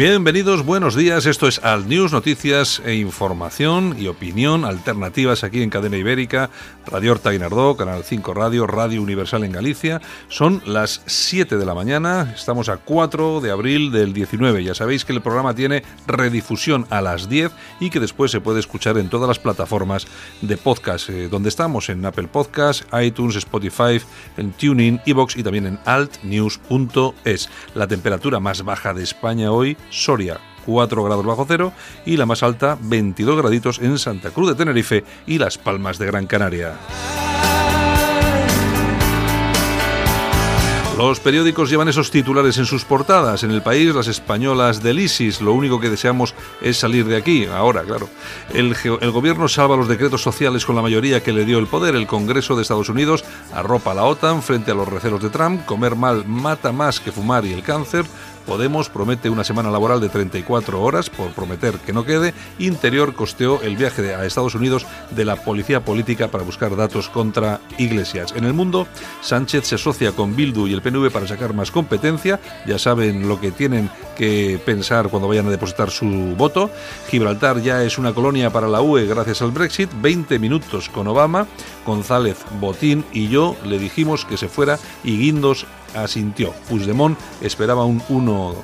[0.00, 1.26] Bienvenidos, buenos días.
[1.26, 6.48] Esto es Alt News, noticias e información y opinión alternativas aquí en Cadena Ibérica,
[6.86, 10.00] Radio Horta Guinardó, Canal 5 Radio, Radio Universal en Galicia.
[10.28, 14.64] Son las 7 de la mañana, estamos a 4 de abril del 19.
[14.64, 18.60] Ya sabéis que el programa tiene redifusión a las 10 y que después se puede
[18.60, 20.06] escuchar en todas las plataformas
[20.40, 24.00] de podcast, eh, donde estamos en Apple Podcast, iTunes, Spotify,
[24.38, 27.50] en TuneIn, Evox y también en altnews.es.
[27.74, 31.72] La temperatura más baja de España hoy Soria 4 grados bajo cero
[32.06, 36.06] y la más alta 22 graditos en Santa Cruz de Tenerife y Las Palmas de
[36.06, 36.74] Gran Canaria.
[41.00, 43.42] Los periódicos llevan esos titulares en sus portadas.
[43.42, 45.40] En el país, las españolas del ISIS.
[45.40, 47.46] Lo único que deseamos es salir de aquí.
[47.46, 48.10] Ahora, claro.
[48.52, 48.74] El,
[49.10, 51.94] gobierno salva los decretos sociales con la mayoría que le dio el poder.
[51.94, 55.64] El Congreso de Estados Unidos arropa a la OTAN frente a los recelos de Trump.
[55.64, 58.04] Comer mal mata más que fumar y el cáncer.
[58.46, 62.34] Podemos promete una semana laboral de 34 horas por prometer que no quede.
[62.58, 67.60] Interior costeó el viaje a Estados Unidos de la policía política para buscar datos contra
[67.78, 68.34] Iglesias.
[68.34, 68.88] En el mundo,
[69.20, 72.40] Sánchez se asocia con Bildu y el PNV para sacar más competencia.
[72.66, 76.70] Ya saben lo que tienen que pensar cuando vayan a depositar su voto.
[77.08, 79.90] Gibraltar ya es una colonia para la UE gracias al Brexit.
[80.00, 81.46] 20 minutos con Obama.
[81.86, 86.52] González, Botín y yo le dijimos que se fuera y Guindos asintió.
[86.68, 88.54] Puigdemont esperaba un 1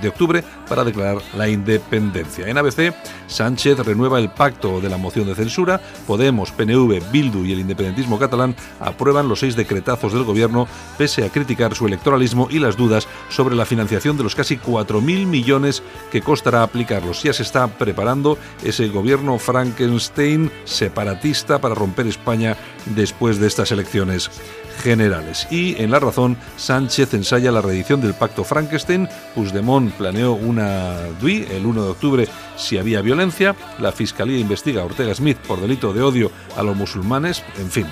[0.00, 2.46] de octubre para declarar la independencia.
[2.46, 2.94] En ABC,
[3.26, 8.18] Sánchez renueva el pacto de la moción de censura, Podemos, PNV, Bildu y el independentismo
[8.18, 13.08] catalán aprueban los seis decretazos del gobierno pese a criticar su electoralismo y las dudas
[13.28, 17.22] sobre la financiación de los casi 4.000 millones que costará aplicarlos.
[17.22, 22.56] Ya se está preparando ese gobierno Frankenstein separatista para romper España
[22.86, 24.30] después de estas elecciones
[24.78, 25.46] generales.
[25.50, 31.66] Y en La Razón, Sánchez ensaya la reedición del pacto Frankenstein, Puigdemont planeó una El
[31.66, 36.02] 1 de octubre si había violencia, la Fiscalía investiga a Ortega Smith por delito de
[36.02, 37.86] odio a los musulmanes, en fin.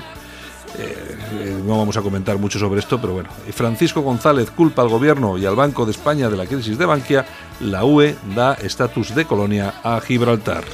[0.79, 3.31] Eh, no vamos a comentar mucho sobre esto, pero bueno.
[3.53, 7.27] Francisco González culpa al gobierno y al Banco de España de la crisis de Bankia.
[7.61, 10.65] La UE da estatus de colonia a Gibraltar.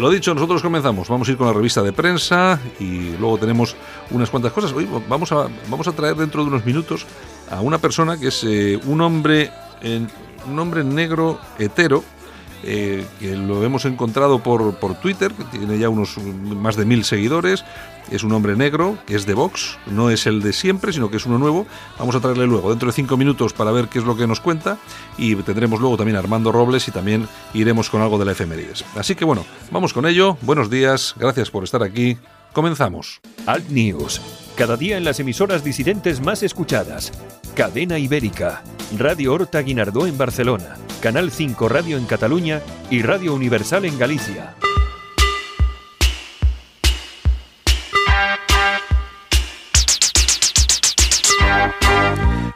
[0.00, 1.08] Lo dicho, nosotros comenzamos.
[1.08, 3.74] Vamos a ir con la revista de prensa y luego tenemos
[4.10, 4.72] unas cuantas cosas.
[4.72, 7.06] Hoy vamos a, vamos a traer dentro de unos minutos
[7.50, 9.50] a una persona que es eh, un hombre
[10.46, 12.04] un hombre negro hetero
[12.64, 17.04] eh, que lo hemos encontrado por, por Twitter, que tiene ya unos más de mil
[17.04, 17.64] seguidores.
[18.10, 21.16] Es un hombre negro, que es de Vox, no es el de siempre, sino que
[21.16, 21.66] es uno nuevo.
[21.98, 24.40] Vamos a traerle luego, dentro de cinco minutos, para ver qué es lo que nos
[24.40, 24.78] cuenta.
[25.18, 28.84] Y tendremos luego también a Armando Robles y también iremos con algo de la efemérides.
[28.94, 30.36] Así que bueno, vamos con ello.
[30.42, 32.16] Buenos días, gracias por estar aquí.
[32.52, 33.20] Comenzamos.
[33.44, 34.20] Alt News,
[34.56, 37.12] cada día en las emisoras disidentes más escuchadas.
[37.56, 38.62] Cadena Ibérica,
[38.98, 44.54] Radio Horta Guinardó en Barcelona, Canal 5 Radio en Cataluña y Radio Universal en Galicia.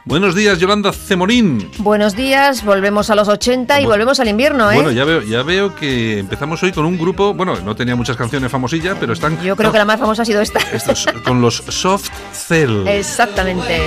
[0.05, 1.71] Buenos días, Yolanda Cemorín.
[1.77, 4.75] Buenos días, volvemos a los 80 y volvemos al invierno, ¿eh?
[4.75, 8.17] Bueno, ya veo, ya veo que empezamos hoy con un grupo, bueno, no tenía muchas
[8.17, 9.41] canciones famosillas, pero están...
[9.41, 10.59] Yo creo no, que la más famosa ha sido esta.
[10.73, 12.85] Estos, con los Soft Cell.
[12.87, 13.79] Exactamente.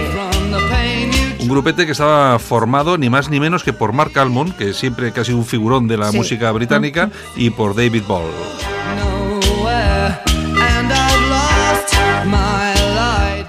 [1.44, 5.12] Un grupete que estaba formado ni más ni menos que por Mark Almond, que siempre
[5.12, 6.16] casi un figurón de la Sí.
[6.16, 8.31] música británica, y por David Ball.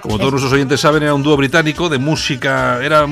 [0.05, 3.07] Como todos nuestros oyentes saben, era un dúo británico de música, era,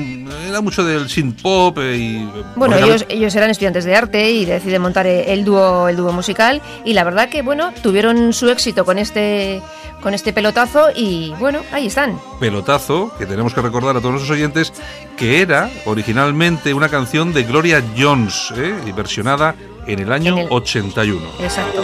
[0.48, 2.28] era mucho del synth pop eh, y...
[2.54, 6.62] Bueno, ellos, ellos eran estudiantes de arte y deciden montar el dúo, el dúo musical
[6.84, 9.60] y la verdad que, bueno, tuvieron su éxito con este,
[10.02, 12.16] con este pelotazo y, bueno, ahí están.
[12.38, 14.72] pelotazo que tenemos que recordar a todos nuestros oyentes
[15.16, 18.72] que era originalmente una canción de Gloria Jones ¿eh?
[18.86, 19.56] y versionada
[19.86, 21.20] en el año En el- 81.
[21.40, 21.82] Exacto.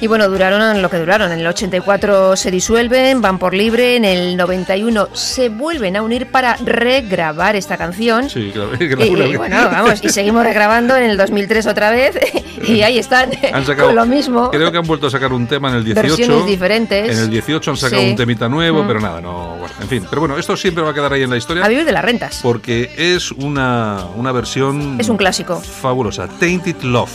[0.00, 1.30] Y bueno, duraron lo que duraron.
[1.30, 3.96] En el 84 se disuelven, van por libre.
[3.96, 8.30] En el 91 se vuelven a unir para regrabar esta canción.
[8.30, 8.70] Sí, claro.
[8.80, 12.18] Y, bueno, vamos, y seguimos regrabando en el 2003 otra vez.
[12.62, 13.30] Y ahí están.
[13.54, 14.50] Han sacado, con lo mismo.
[14.50, 16.08] Creo que han vuelto a sacar un tema en el 18.
[16.08, 17.10] Versiones diferentes.
[17.16, 18.10] En el 18 han sacado Sí.
[18.10, 18.86] un temita nuevo, Mm.
[18.86, 19.56] pero nada, no.
[19.56, 20.06] Bueno, en fin.
[20.08, 21.64] Pero bueno, esto siempre va a quedar ahí en la historia.
[21.64, 22.40] A vivir de las rentas.
[22.42, 25.00] Porque es una, una versión.
[25.00, 25.58] Es un clásico.
[25.60, 26.28] Fabulosa.
[26.38, 27.10] Tainted Love.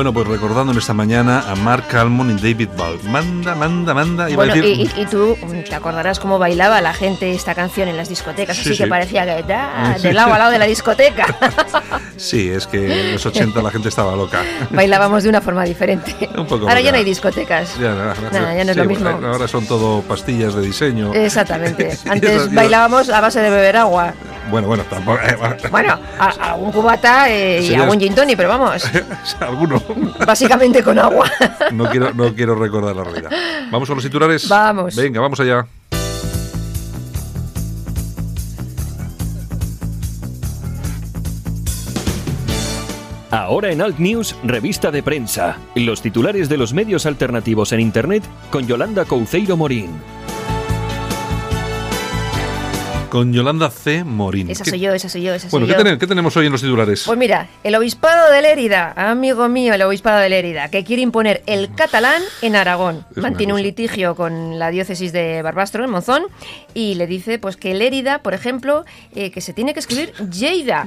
[0.00, 2.98] Bueno, pues recordando esta mañana a Mark Almond y David Ball.
[3.04, 4.30] Manda, manda, manda.
[4.30, 4.90] Iba Bueno, a decir.
[4.96, 8.56] y, y- tú mm, te acordarás cómo bailaba la gente esta canción en las discotecas,
[8.56, 11.26] Sí, así que parecía que da, de lado a lado de la discoteca.
[12.16, 14.42] Sí, es que en los 80 la gente estaba loca.
[14.70, 16.28] Bailábamos de una forma diferente.
[16.36, 17.78] Un poco Ahora ya no hay discotecas.
[17.78, 19.08] Ya, no, ya es sí, lo mismo.
[19.08, 21.14] Ahora son todo pastillas de diseño.
[21.14, 21.96] Exactamente.
[22.08, 24.12] Antes bailábamos a base de beber agua.
[24.50, 25.18] Bueno, bueno, tampoco.
[25.22, 25.36] eh,
[25.70, 28.82] Bueno, a, a un cubata eh, y Serías- a un gin tonic, pero vamos,
[29.40, 29.80] Alguno.
[30.26, 31.30] básicamente con agua.
[31.72, 33.30] No quiero, no quiero recordar la realidad.
[33.70, 34.48] ¿Vamos con los titulares?
[34.48, 34.96] Vamos.
[34.96, 35.64] Venga, vamos allá.
[43.30, 45.56] Ahora en Alt News, revista de prensa.
[45.76, 49.90] Los titulares de los medios alternativos en Internet con Yolanda Couceiro Morín.
[53.10, 54.04] Con Yolanda C.
[54.04, 54.48] Morín.
[54.50, 55.84] Esa ¿Qué- soy yo, esa soy yo, esa Bueno, soy ¿qué, yo.
[55.84, 57.02] tene- qué tenemos hoy en los titulares?
[57.04, 61.42] Pues mira, el obispado de Lérida, amigo mío, el obispado de Lérida, que quiere imponer
[61.46, 63.04] el catalán en Aragón.
[63.16, 66.22] Mantiene un litigio con la diócesis de Barbastro, en Monzón,
[66.72, 68.84] y le dice pues que Lérida, por ejemplo,
[69.16, 70.86] eh, que se tiene que escribir Lleida.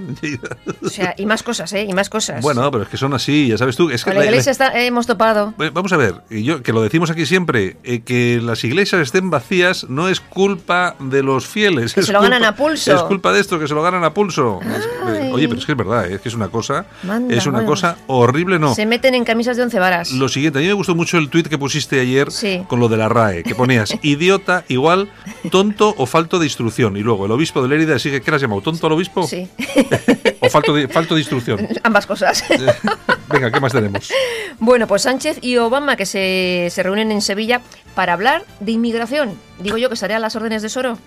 [0.82, 1.84] O sea, y más cosas, ¿eh?
[1.90, 2.42] Y más cosas.
[2.42, 3.90] bueno, pero es que son así, ya sabes tú.
[3.90, 5.54] Es que Con la la- iglesia está- eh, hemos topado.
[5.74, 9.30] Vamos a ver, y yo que lo decimos aquí siempre, eh, que las iglesias estén
[9.30, 11.98] vacías no es culpa de los fieles.
[11.98, 12.96] Es se lo culpa- ganan a pulso.
[12.96, 14.60] Es culpa de esto, que se lo ganan a pulso.
[14.64, 15.32] Eh, Ay.
[15.34, 17.60] oye, pero es que es verdad, eh, es que es una cosa, Manda, es una
[17.60, 17.70] bueno.
[17.70, 18.74] cosa horrible, no.
[18.76, 20.12] Se meten en camisas de once varas.
[20.12, 22.64] Lo siguiente, a mí me gustó mucho el tuit que pusiste ayer Sí.
[22.68, 25.10] con lo de la RAE, que ponías idiota igual
[25.52, 26.98] tonto o falto de instrucción.
[26.98, 28.62] Y luego el obispo de Lérida sigue, ¿qué le has llamado?
[28.62, 29.28] ¿Tonto al obispo?
[29.28, 29.48] Sí,
[30.42, 31.68] ¿O falto de, falto de instrucción?
[31.84, 32.44] ambas cosas.
[33.30, 34.12] Venga, ¿qué más tenemos?
[34.60, 37.62] Bueno, pues Sánchez y Obama que se, se reúnen en Sevilla
[37.96, 39.38] para hablar de inmigración.
[39.60, 40.98] Digo yo que estaría a las órdenes de Soro.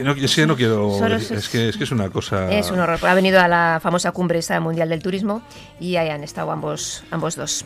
[0.00, 1.06] No, es que no quiero.
[1.06, 2.50] Es, es- que, es que es una cosa.
[2.52, 2.98] Es un horror.
[3.06, 5.42] Ha venido a la famosa cumbre esta mundial del turismo
[5.80, 7.64] y ahí han estado ambos, ambos dos.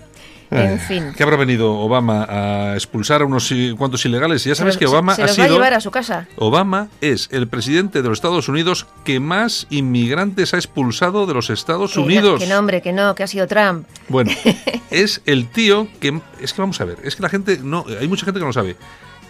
[0.52, 1.12] En fin.
[1.16, 4.42] ¿Qué habrá venido Obama a expulsar a unos cuantos ilegales?
[4.42, 5.56] Ya sabes que los- Obama se ha los va a sido.
[5.56, 6.26] llevar a su casa.
[6.36, 11.50] Obama es el presidente de los Estados Unidos que más inmigrantes ha expulsado de los
[11.50, 12.40] Estados Unidos.
[12.42, 13.86] Que no, hombre, que no, que ha sido Trump.
[14.08, 14.32] Bueno,
[14.90, 16.20] es el tío que.
[16.40, 17.58] Es que vamos a ver, es que la gente.
[17.62, 18.76] no Hay mucha gente que no sabe.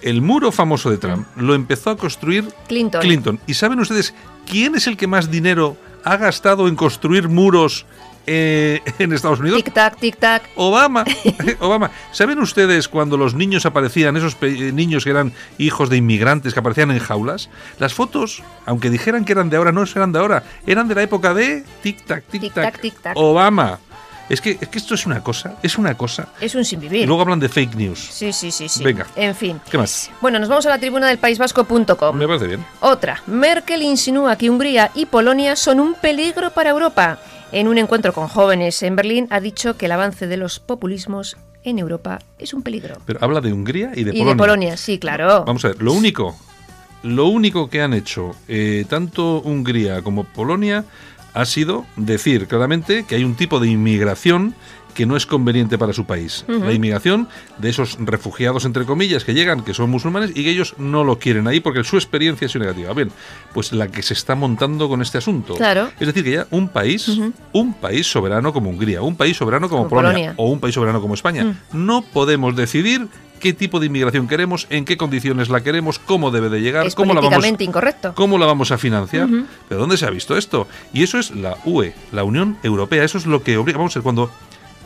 [0.02, 3.00] El muro famoso de Trump lo empezó a construir Clinton.
[3.00, 3.41] Clinton.
[3.47, 4.14] ¿Y saben ustedes
[4.47, 7.87] quién es el que más dinero ha gastado en construir muros
[8.26, 9.62] eh, en Estados Unidos?
[9.62, 10.43] Tic-tac, tic-tac.
[10.55, 11.05] Obama,
[11.61, 11.91] Obama.
[12.12, 16.61] ¿Saben ustedes cuando los niños aparecían, esos eh, niños que eran hijos de inmigrantes que
[16.61, 17.50] aparecían en jaulas?
[17.79, 21.02] Las fotos, aunque dijeran que eran de ahora, no eran de ahora, eran de la
[21.02, 22.41] época de tic-tac, tic-tac.
[22.41, 23.12] Tic-tac, tic-tac.
[23.17, 23.79] Obama.
[24.30, 26.28] Es que, es que esto es una cosa, es una cosa.
[26.40, 27.06] Es un Y sinvivir.
[27.06, 27.99] luego hablan de fake news.
[27.99, 28.82] Sí, sí, sí, sí.
[28.82, 29.06] Venga.
[29.16, 29.60] En fin.
[29.70, 30.10] ¿Qué más?
[30.22, 32.16] Bueno, nos vamos a la tribuna del paisvasco.com.
[32.16, 32.64] Me parece bien.
[32.80, 33.22] Otra.
[33.26, 37.18] Merkel insinúa que Hungría y Polonia son un peligro para Europa.
[37.52, 41.37] En un encuentro con jóvenes en Berlín ha dicho que el avance de los populismos
[41.64, 42.96] en Europa es un peligro.
[43.04, 44.32] Pero habla de Hungría y de y Polonia.
[44.32, 45.44] de Polonia, sí, claro.
[45.44, 46.38] Vamos a ver, lo único,
[47.02, 50.84] lo único que han hecho eh, tanto Hungría como Polonia
[51.34, 54.54] ha sido decir claramente que hay un tipo de inmigración
[54.94, 56.44] que no es conveniente para su país.
[56.49, 60.75] La inmigración de esos refugiados, entre comillas, que llegan, que son musulmanes y que ellos
[60.78, 62.92] no lo quieren ahí porque su experiencia es negativa.
[62.92, 63.10] Bien,
[63.54, 65.54] pues la que se está montando con este asunto.
[65.54, 65.90] Claro.
[66.00, 67.08] Es decir, que ya un país,
[67.52, 70.34] un país soberano como Hungría, un país soberano como, Como Polonia, Polonia.
[70.37, 73.06] o un país soberano como España, no podemos decidir
[73.40, 76.94] qué tipo de inmigración queremos, en qué condiciones la queremos, cómo debe de llegar, es
[76.94, 78.14] cómo la vamos políticamente incorrecto.
[78.14, 79.28] ¿Cómo la vamos a financiar?
[79.68, 80.68] ¿Pero dónde se ha visto esto?
[80.92, 83.02] Y eso es la UE, la Unión Europea.
[83.02, 83.78] Eso es lo que obliga.
[83.78, 84.30] Vamos a ver, cuando,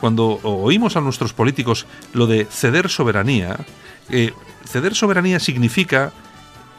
[0.01, 3.59] cuando oímos a nuestros políticos lo de ceder soberanía,
[4.09, 4.33] eh,
[4.65, 6.13] ceder soberanía significa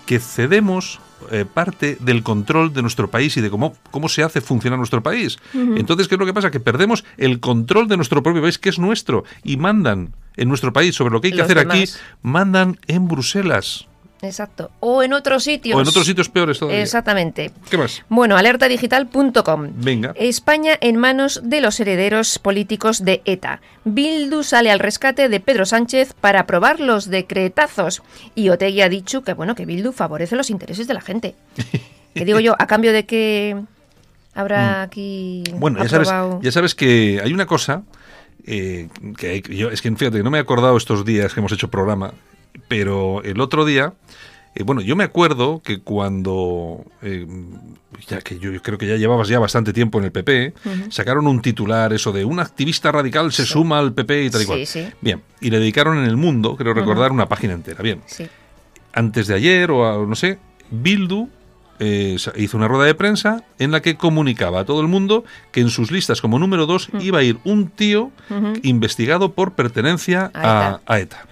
[0.05, 0.99] que cedemos
[1.31, 5.01] eh, parte del control de nuestro país y de cómo, cómo se hace funcionar nuestro
[5.01, 5.37] país.
[5.53, 6.51] Entonces, ¿qué es lo que pasa?
[6.51, 10.73] Que perdemos el control de nuestro propio país, que es nuestro, y mandan en nuestro
[10.73, 11.85] país sobre lo que hay que Los hacer aquí,
[12.21, 13.87] mandan en Bruselas
[14.21, 14.71] Exacto.
[14.79, 15.77] O en otros sitios.
[15.77, 16.81] o en otros sitios peores todavía.
[16.81, 17.51] Exactamente.
[17.69, 18.03] ¿Qué más?
[18.09, 19.69] Bueno, alertadigital.com.
[19.75, 20.13] Venga.
[20.15, 23.61] España en manos de los herederos políticos de ETA.
[23.83, 28.01] Bildu sale al rescate de Pedro Sánchez para aprobar los decretazos.
[28.33, 31.35] Y Otegui ha dicho que bueno que Bildu favorece los intereses de la gente.
[32.13, 33.57] que digo yo, a cambio de que
[34.33, 35.59] habrá aquí Mm.
[35.59, 36.09] Bueno, ya sabes,
[36.41, 37.83] ya sabes que hay una cosa
[38.45, 38.87] eh,
[39.17, 41.69] que hay- yo es que fíjate, no me he acordado estos días que hemos hecho
[41.69, 42.13] programa,
[42.67, 43.93] pero el otro día,
[44.55, 47.27] eh, bueno, yo me acuerdo que cuando, eh,
[48.07, 50.53] ya que yo creo que ya llevabas ya bastante tiempo en el PP,
[50.89, 54.43] sacaron un titular eso de un activista radical se suma al PP y tal y
[54.43, 54.65] Sí, cual.
[54.67, 54.87] sí.
[55.01, 57.81] Bien, y le dedicaron en el mundo, creo recordar, una página entera.
[57.81, 58.27] Bien, Sí.
[58.93, 60.37] antes de ayer o a- no sé,
[60.71, 61.29] Bildu
[61.79, 65.61] eh, hizo una rueda de prensa en la que comunicaba a todo el mundo que
[65.61, 68.11] en sus listas como número dos iba a ir un tío
[68.63, 71.25] investigado por pertenencia A a, a ETA.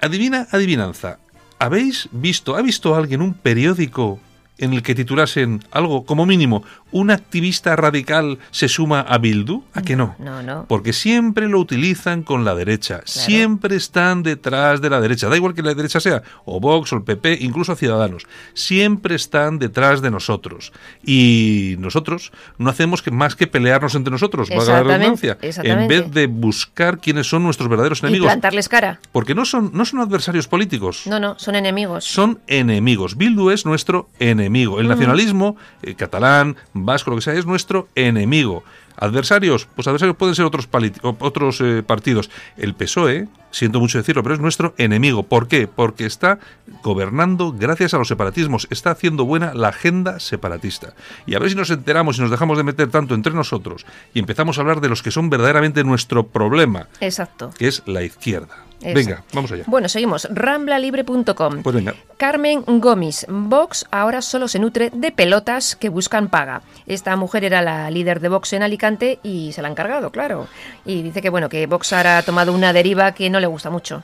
[0.00, 1.18] Adivina, adivinanza.
[1.58, 4.18] ¿Habéis visto, ha visto alguien un periódico
[4.62, 9.64] en el que titulasen algo como mínimo, un activista radical se suma a Bildu?
[9.74, 10.14] ¿A que no?
[10.20, 10.66] No, no.
[10.68, 13.00] Porque siempre lo utilizan con la derecha.
[13.04, 15.28] Siempre están detrás de la derecha.
[15.28, 18.26] Da igual que la derecha sea o Vox o el PP, incluso Ciudadanos.
[18.54, 20.72] Siempre están detrás de nosotros.
[21.04, 26.10] Y nosotros no hacemos que más que pelearnos entre nosotros, valga la redundancia, en vez
[26.12, 28.26] de buscar quiénes son nuestros verdaderos Y enemigos.
[28.26, 29.00] plantarles cara.
[29.10, 31.02] Porque no son, no son adversarios políticos.
[31.06, 32.04] No, no, son enemigos.
[32.04, 33.16] Son enemigos.
[33.16, 34.51] Bildu es nuestro enemigo.
[34.80, 38.64] El nacionalismo eh, catalán, vasco, lo que sea, es nuestro enemigo.
[38.96, 40.68] Adversarios, pues adversarios pueden ser otros,
[41.02, 42.30] otros eh, partidos.
[42.56, 45.22] El PSOE, siento mucho decirlo, pero es nuestro enemigo.
[45.22, 45.68] ¿Por qué?
[45.68, 46.40] Porque está
[46.82, 48.66] gobernando gracias a los separatismos.
[48.70, 50.94] Está haciendo buena la agenda separatista.
[51.26, 54.18] Y a ver si nos enteramos y nos dejamos de meter tanto entre nosotros y
[54.18, 57.50] empezamos a hablar de los que son verdaderamente nuestro problema, Exacto.
[57.56, 58.56] que es la izquierda.
[58.82, 59.64] Venga, vamos allá.
[59.66, 60.26] Bueno, seguimos.
[60.30, 61.62] Ramblalibre.com.
[61.62, 61.94] Pues venga.
[62.16, 63.26] Carmen Gomis.
[63.28, 66.62] Vox ahora solo se nutre de pelotas que buscan paga.
[66.86, 70.48] Esta mujer era la líder de Vox en Alicante y se la han cargado, claro.
[70.84, 73.68] Y dice que bueno, que Vox ahora ha tomado una deriva que no le gusta
[73.68, 74.02] mucho.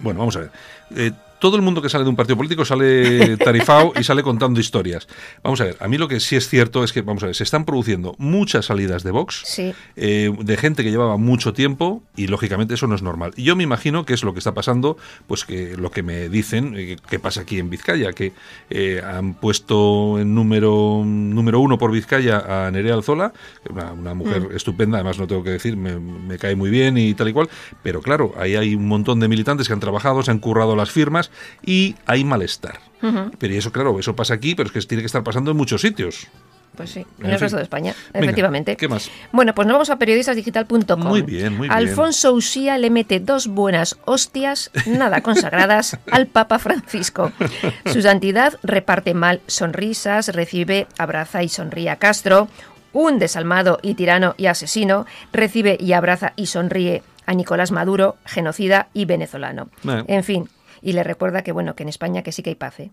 [0.00, 0.50] Bueno, vamos a ver.
[0.96, 4.60] Eh, todo el mundo que sale de un partido político sale tarifado y sale contando
[4.60, 5.08] historias.
[5.42, 7.34] Vamos a ver, a mí lo que sí es cierto es que, vamos a ver,
[7.34, 9.72] se están produciendo muchas salidas de Vox, Sí.
[9.96, 13.32] eh, de gente que llevaba mucho tiempo y lógicamente eso no es normal.
[13.36, 16.28] Y yo me imagino que es lo que está pasando, pues que lo que me
[16.28, 18.32] dicen eh, que pasa aquí en Vizcaya, que
[18.70, 23.32] eh, han puesto en número, número uno por Vizcaya a Nerea Alzola,
[23.68, 27.14] una, una mujer estupenda, además no tengo que decir, me, me cae muy bien y
[27.14, 27.48] tal y cual,
[27.82, 30.90] pero claro, ahí hay un montón de militantes que han trabajado, se han currado las
[30.90, 31.29] firmas
[31.64, 32.78] y hay malestar.
[33.38, 35.80] Pero eso, claro, eso pasa aquí, pero es que tiene que estar pasando en muchos
[35.80, 36.26] sitios.
[36.76, 37.40] Pues sí, en En el fin.
[37.40, 38.76] resto de España, Venga, efectivamente.
[38.76, 39.10] ¿qué más?
[39.32, 41.00] Bueno, pues nos vamos a periodistasdigital.com.
[41.00, 41.72] Muy bien, muy bien.
[41.76, 47.32] Alfonso Usía le mete dos buenas hostias, nada consagradas, al Papa Francisco.
[47.86, 52.48] Su santidad reparte mal sonrisas, recibe, abraza y sonríe a Castro.
[52.92, 58.88] Un desalmado y tirano y asesino recibe y abraza y sonríe a Nicolás Maduro, genocida
[58.94, 59.68] y venezolano.
[59.86, 60.04] Eh.
[60.08, 60.48] En fin,
[60.82, 62.80] y le recuerda que bueno, que en España que sí que hay paz.
[62.80, 62.90] ¿eh?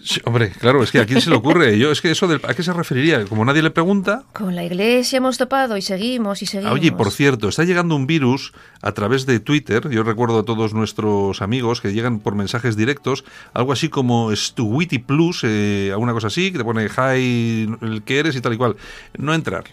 [0.00, 1.78] Sí, hombre, claro, es que a quién se le ocurre.
[1.78, 4.24] Yo es que eso del, a qué se referiría, como nadie le pregunta.
[4.32, 6.74] Con la iglesia hemos topado y seguimos y seguimos.
[6.74, 9.88] Oye, por cierto, está llegando un virus a través de Twitter.
[9.90, 14.98] Yo recuerdo a todos nuestros amigos que llegan por mensajes directos, algo así como Stuwitty
[14.98, 18.56] Plus, eh, alguna cosa así, que te pone hi, el que eres y tal y
[18.56, 18.76] cual.
[19.18, 19.64] No entrar.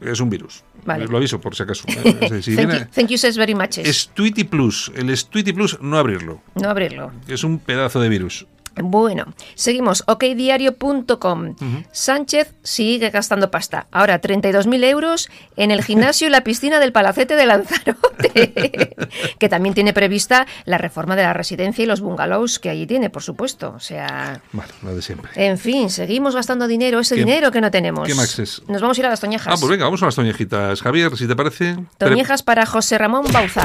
[0.00, 0.62] Es un virus.
[0.84, 1.06] Vale.
[1.06, 1.84] Lo aviso por si acaso.
[1.94, 3.78] Eh, si thank, viene- you, thank you says very much.
[3.84, 4.90] Stwitty Plus.
[4.94, 6.42] El Stwitty Plus, no abrirlo.
[6.54, 7.12] No abrirlo.
[7.28, 8.46] Es un pedazo de virus.
[8.82, 10.02] Bueno, seguimos.
[10.06, 11.54] okdiario.com.
[11.92, 13.86] Sánchez sigue gastando pasta.
[13.90, 18.96] Ahora 32.000 euros en el gimnasio y la piscina del Palacete de Lanzarote.
[19.38, 23.10] que también tiene prevista la reforma de la residencia y los bungalows que allí tiene,
[23.10, 23.72] por supuesto.
[23.76, 24.40] O sea.
[24.52, 25.30] Bueno, lo de siempre.
[25.34, 28.06] En fin, seguimos gastando dinero, ese ¿Qué- dinero que no tenemos.
[28.08, 28.62] qué más es?
[28.68, 29.52] Nos vamos a ir a las toñejas.
[29.52, 30.80] Ah, pues venga, vamos a las toñejitas.
[30.82, 31.76] Javier, si te parece.
[31.98, 33.64] Toñejas para José Ramón Bauza.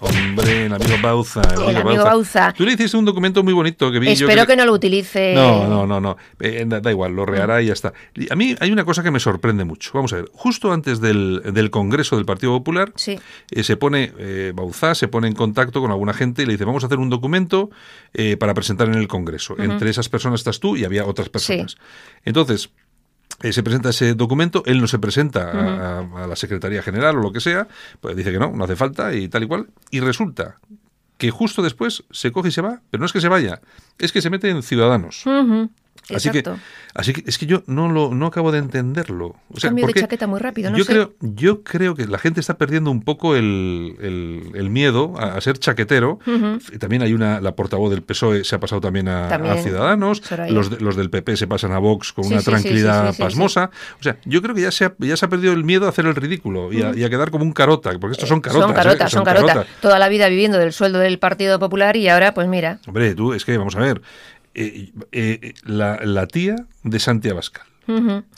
[0.00, 1.42] Hombre, el amigo Bauza.
[1.68, 2.52] El amigo Bauza.
[2.52, 4.26] Tú le hiciste un documento muy bonito que vi yo.
[4.26, 5.34] Espero que no lo utilice.
[5.34, 6.16] No, no, no, no.
[6.40, 7.92] Eh, da, da igual, lo rehará y ya está.
[8.30, 9.90] A mí hay una cosa que me sorprende mucho.
[9.94, 13.18] Vamos a ver, justo antes del, del Congreso del Partido Popular, Sí.
[13.50, 16.64] eh, se pone, eh, Bauzá se pone en contacto con alguna gente y le dice,
[16.64, 17.70] vamos a hacer un documento
[18.12, 19.56] eh, para presentar en el Congreso.
[19.58, 21.76] Entre esas personas estás tú y había otras personas.
[22.24, 22.70] Entonces,
[23.42, 27.16] eh, se presenta ese documento, él no se presenta a- a, a la Secretaría General
[27.16, 27.66] o lo que sea,
[28.00, 30.58] pues dice que no, no hace falta y tal y cual, y resulta
[31.18, 33.60] que justo después se coge y se va, pero no es que se vaya,
[33.98, 35.22] es que se mete en Ciudadanos.
[36.14, 36.42] Así que,
[36.94, 39.36] así que es que yo no lo no acabo de entenderlo.
[39.50, 40.92] O sea, Cambio de chaqueta muy rápido, no yo sé.
[40.92, 45.34] creo yo creo que la gente está perdiendo un poco el, el- el miedo a,
[45.36, 46.18] a ser chaquetero.
[46.78, 50.22] También hay una la portavoz del PSOE se ha pasado también a, También, a Ciudadanos.
[50.50, 53.22] Los, de- los del PP se pasan a Vox con Sí, una sí, tranquilidad sí,
[53.22, 53.70] pasmosa.
[54.00, 55.88] O sea, yo creo que ya se ha, ya se ha perdido el miedo a
[55.88, 58.62] hacer el ridículo y, a, y a quedar como un carota, porque estos son carotas.
[58.66, 58.74] son ¿eh?
[58.74, 59.48] carotas, son carotas.
[59.48, 59.74] carotas.
[59.80, 62.78] Toda la vida viviendo del sueldo del Partido Popular y ahora, pues mira.
[62.86, 64.02] Hombre, tú, es que vamos a ver.
[64.54, 67.66] Eh, eh, la, la tía de Santiago Abascal,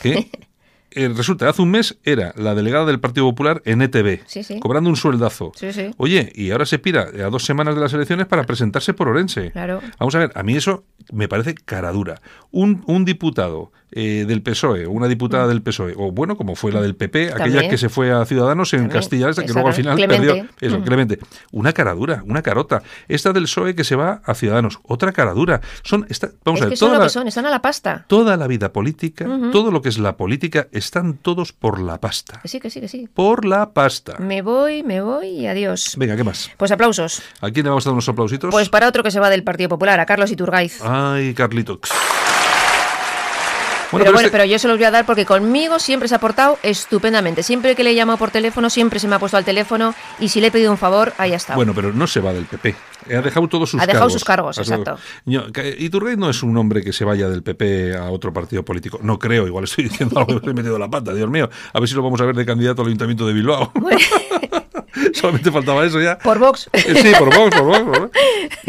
[0.00, 0.30] que
[0.92, 4.58] eh, resulta, hace un mes era la delegada del Partido Popular en ETV, Sí, sí.
[4.60, 5.52] cobrando un sueldazo.
[5.54, 5.90] Sí, sí.
[5.98, 9.50] Oye, y ahora se pira a dos semanas de las elecciones para presentarse por Orense.
[9.52, 9.80] Claro.
[9.98, 12.20] Vamos a ver, a mí eso me parece caradura.
[12.50, 16.82] Un, un diputado eh, del PSOE, una diputada del PSOE, o bueno, como fue la
[16.82, 17.50] del PP, aquella Mm.
[17.52, 17.70] También.
[17.70, 19.00] que se fue a Ciudadanos en También.
[19.00, 20.26] Castilla, esta, que Esa luego al final Clemente.
[20.26, 20.46] perdió.
[20.60, 20.82] Eso, Mm.
[20.84, 21.18] Clemente.
[21.52, 22.82] Una caradura, una carota.
[23.08, 25.62] Esta del PSOE que se va a Ciudadanos, otra caradura.
[25.82, 27.50] Son, esta, vamos es a ver, que son toda lo la, que son, están a
[27.50, 28.04] la pasta.
[28.06, 32.38] toda la vida política, todo lo que es la política, están todos por la pasta.
[32.42, 33.08] Que sí, que sí, que sí.
[33.14, 34.18] Por la pasta.
[34.18, 35.94] Me voy, me voy y adiós.
[35.96, 36.50] Venga, ¿qué más?
[36.58, 37.22] Pues aplausos.
[37.40, 38.50] ¿A quién le vamos a dar unos aplausitos?
[38.50, 40.80] Pues para otro que se va del Partido Popular, a Carlos Iturgaiz.
[40.82, 41.80] Ay, Carlitos.
[43.90, 46.18] Pero bueno, este- pero yo se los voy a dar porque conmigo siempre se ha
[46.18, 47.42] portado estupendamente.
[47.42, 50.28] Siempre que le he llamado por teléfono, siempre se me ha puesto al teléfono y
[50.28, 51.56] si le he pedido un favor, ahí ha estado.
[51.56, 52.74] Bueno, pero no se va del PP.
[53.16, 53.94] Ha dejado todos sus Ha cargos.
[53.94, 54.98] dejado sus cargos, Ha exacto.
[55.78, 58.98] Iturgaiz no es un hombre que se vaya del PP a otro partido político.
[59.02, 61.48] No creo, igual estoy diciendo algo que me he metido la pata, Dios mío.
[61.72, 63.72] A ver si lo vamos a ver de candidato al Ayuntamiento de Bilbao.
[65.12, 66.18] Solamente faltaba eso ya.
[66.18, 66.68] Por Vox.
[66.72, 68.18] Eh, Sí, por Vox, por Vox, por Vox.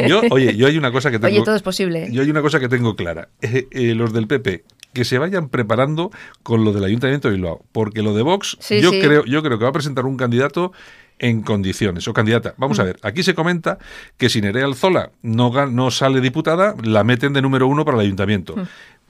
[0.07, 1.33] Yo, oye, yo hay una cosa que tengo.
[1.33, 2.09] Oye, todo es posible.
[2.11, 3.29] Yo hay una cosa que tengo clara.
[3.41, 4.63] Eh, eh, los del PP
[4.97, 6.09] que se vayan preparando
[6.41, 8.99] con lo del Ayuntamiento de Bilbao, porque lo de Vox, Sí, yo sí.
[8.99, 10.73] creo, yo creo que va a presentar un candidato
[11.19, 12.55] en condiciones o candidata.
[12.57, 12.85] Vamos a Mm.
[12.87, 13.77] ver, aquí se comenta
[14.17, 18.05] que si Nerea Alzola no, no sale diputada, la meten de número uno para el
[18.05, 18.55] ayuntamiento.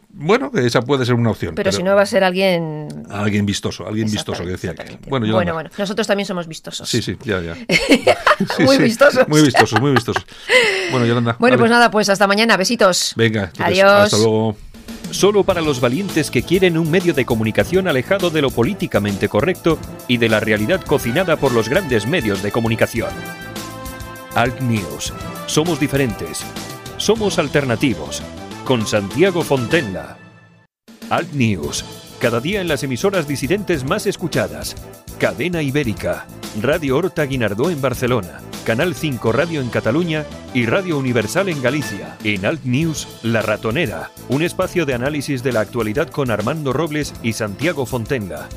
[0.10, 1.51] Bueno, que esa puede ser una opción.
[1.51, 1.56] Mm.
[1.56, 2.88] Pero, si no va a ser alguien...
[3.10, 4.82] Alguien vistoso, alguien vistoso que decía que.
[4.84, 5.10] Exactamente.
[5.10, 5.70] Bueno, bueno, bueno.
[5.77, 6.89] Nosotros también somos vistosos.
[6.89, 7.56] Sí, sí, ya, ya.
[8.65, 9.27] Muy vistosos.
[9.27, 10.25] Muy vistosos, muy vistosos.
[10.91, 11.36] Bueno, Yolanda.
[11.39, 11.58] Bueno, vale.
[11.60, 12.56] pues nada, pues hasta mañana.
[12.58, 13.13] Besitos.
[13.15, 13.91] Venga, Adiós.
[13.91, 14.56] hasta luego.
[15.11, 19.79] Solo para los valientes que quieren un medio de comunicación alejado de lo políticamente correcto
[20.07, 23.09] y de la realidad cocinada por los grandes medios de comunicación.
[24.35, 25.13] Alt News.
[25.48, 26.43] Somos diferentes.
[26.98, 28.22] Somos alternativos.
[28.65, 30.17] Con Santiago Fontenla.
[31.09, 31.85] Alt News.
[32.20, 34.75] Cada día en las emisoras disidentes más escuchadas.
[35.17, 36.27] Cadena Ibérica.
[36.61, 38.41] Radio Horta Guinardó en Barcelona.
[38.68, 42.18] Canal 5 Radio en Cataluña y Radio Universal en Galicia.
[42.25, 44.12] En Alt News, La Ratonera.
[44.27, 48.50] Un espacio de análisis de la actualidad con Armando Robles y Santiago Fontenga.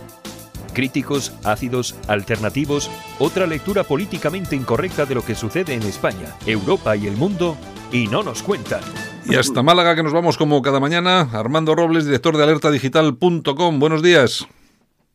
[0.72, 7.06] Críticos, ácidos, alternativos, otra lectura políticamente incorrecta de lo que sucede en España, Europa y
[7.06, 7.56] el mundo,
[7.92, 8.80] y no nos cuentan.
[9.26, 11.28] Y hasta Málaga que nos vamos como cada mañana.
[11.32, 13.78] Armando Robles, director de alertadigital.com.
[13.78, 14.48] Buenos días.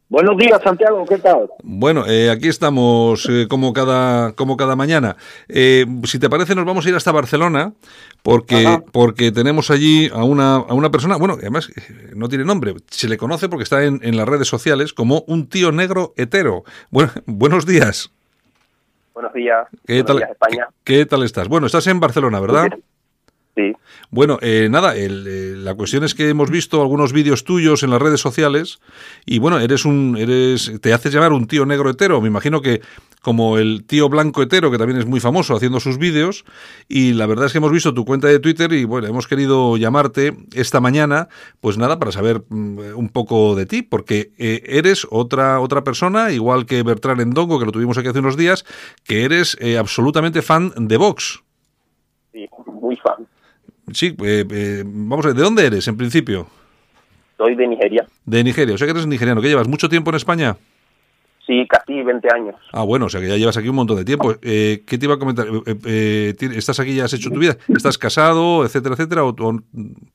[0.07, 1.49] Buenos días, Santiago, ¿qué tal?
[1.63, 5.15] Bueno, eh, aquí estamos eh, como cada como cada mañana.
[5.49, 7.73] Eh, si te parece, nos vamos a ir hasta Barcelona
[8.21, 8.83] porque Ajá.
[8.91, 13.09] porque tenemos allí a una a una persona, bueno, además eh, no tiene nombre, se
[13.09, 16.63] le conoce porque está en, en las redes sociales como un tío negro hetero.
[16.91, 18.11] Bueno, buenos días.
[19.15, 19.67] Buenos días.
[19.87, 20.67] ¿Qué Buenos tal, días, España.
[20.83, 21.47] ¿qué, qué tal estás?
[21.47, 22.67] Bueno, estás en Barcelona, ¿verdad?
[22.75, 22.83] Sí.
[24.09, 27.89] Bueno, eh, nada, el, eh, la cuestión es que hemos visto algunos vídeos tuyos en
[27.89, 28.79] las redes sociales
[29.25, 32.21] y bueno, eres un, eres, te haces llamar un tío negro hetero.
[32.21, 32.81] Me imagino que
[33.25, 36.45] como el tío blanco hetero, que también es muy famoso haciendo sus vídeos,
[36.87, 39.77] y la verdad es que hemos visto tu cuenta de Twitter y bueno, hemos querido
[39.77, 41.27] llamarte esta mañana,
[41.59, 46.31] pues nada, para saber mm, un poco de ti, porque eh, eres otra, otra persona,
[46.33, 48.63] igual que Bertrán Endongo, que lo tuvimos aquí hace unos días,
[49.03, 51.43] que eres eh, absolutamente fan de Vox.
[52.31, 53.25] Sí, muy fan.
[53.91, 56.47] Sí, eh, eh, vamos a ver, ¿de dónde eres en principio?
[57.37, 58.05] Soy de Nigeria.
[58.25, 59.41] De Nigeria, o sea que eres nigeriano.
[59.41, 59.67] ¿Qué llevas?
[59.67, 60.57] ¿Mucho tiempo en España?
[61.45, 62.55] Sí, casi 20 años.
[62.73, 64.33] Ah, bueno, o sea que ya llevas aquí un montón de tiempo.
[64.41, 65.45] Eh, ¿Qué te iba a comentar?
[65.67, 67.55] Eh, eh, ¿Estás aquí ya has hecho tu vida?
[67.67, 69.23] ¿Estás casado, etcétera, etcétera?
[69.25, 69.59] O, o-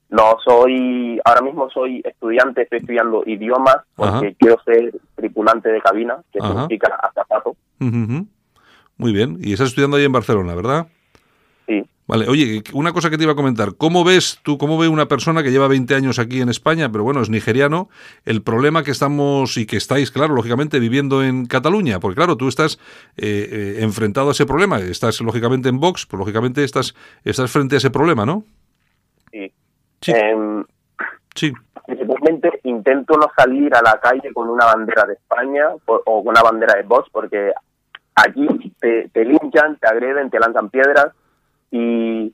[0.08, 4.36] No, soy, ahora mismo soy estudiante, estoy estudiando idiomas porque Ajá.
[4.40, 6.48] quiero ser tripulante de cabina, que Ajá.
[6.62, 6.98] significa
[7.80, 8.26] ujú.
[8.96, 9.38] Muy bien.
[9.40, 10.88] Y estás estudiando ahí en Barcelona, ¿verdad?
[11.70, 11.85] Sí.
[12.09, 13.76] Vale, oye, una cosa que te iba a comentar.
[13.76, 17.04] ¿Cómo ves tú, cómo ve una persona que lleva 20 años aquí en España, pero
[17.04, 17.88] bueno, es nigeriano,
[18.24, 22.00] el problema que estamos y que estáis, claro, lógicamente viviendo en Cataluña?
[22.00, 22.80] Porque claro, tú estás
[23.16, 27.76] eh, eh, enfrentado a ese problema, estás lógicamente en Vox, pues lógicamente estás, estás frente
[27.76, 28.42] a ese problema, ¿no?
[29.30, 29.52] sí.
[30.00, 30.12] Sí.
[30.12, 30.64] Em,
[31.37, 31.52] Sí.
[31.87, 36.33] principalmente intento no salir a la calle con una bandera de España o, o con
[36.33, 37.52] una bandera de Vox porque
[38.16, 41.12] aquí te, te linchan, te agreden, te lanzan piedras
[41.70, 42.33] y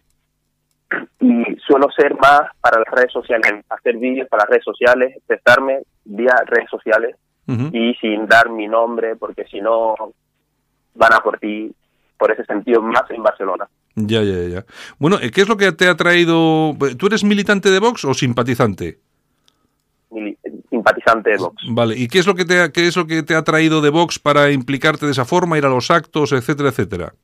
[1.20, 5.82] y suelo ser más para las redes sociales, hacer vídeos para las redes sociales, expresarme
[6.04, 7.16] vía redes sociales
[7.72, 9.94] y sin dar mi nombre, porque si no
[10.94, 11.72] van a por ti,
[12.18, 13.68] por ese sentido, más en Barcelona.
[13.94, 14.64] Ya, ya, ya.
[14.98, 16.74] Bueno, eh, ¿qué es lo que te ha traído?
[16.98, 18.98] ¿Tú eres militante de Vox o simpatizante?
[20.68, 21.62] Simpatizante de Vox.
[21.70, 23.80] Vale, ¿y qué es lo que te ha, qué es lo que te ha traído
[23.80, 27.14] de Vox para implicarte de esa forma, ir a los actos, etcétera, etcétera?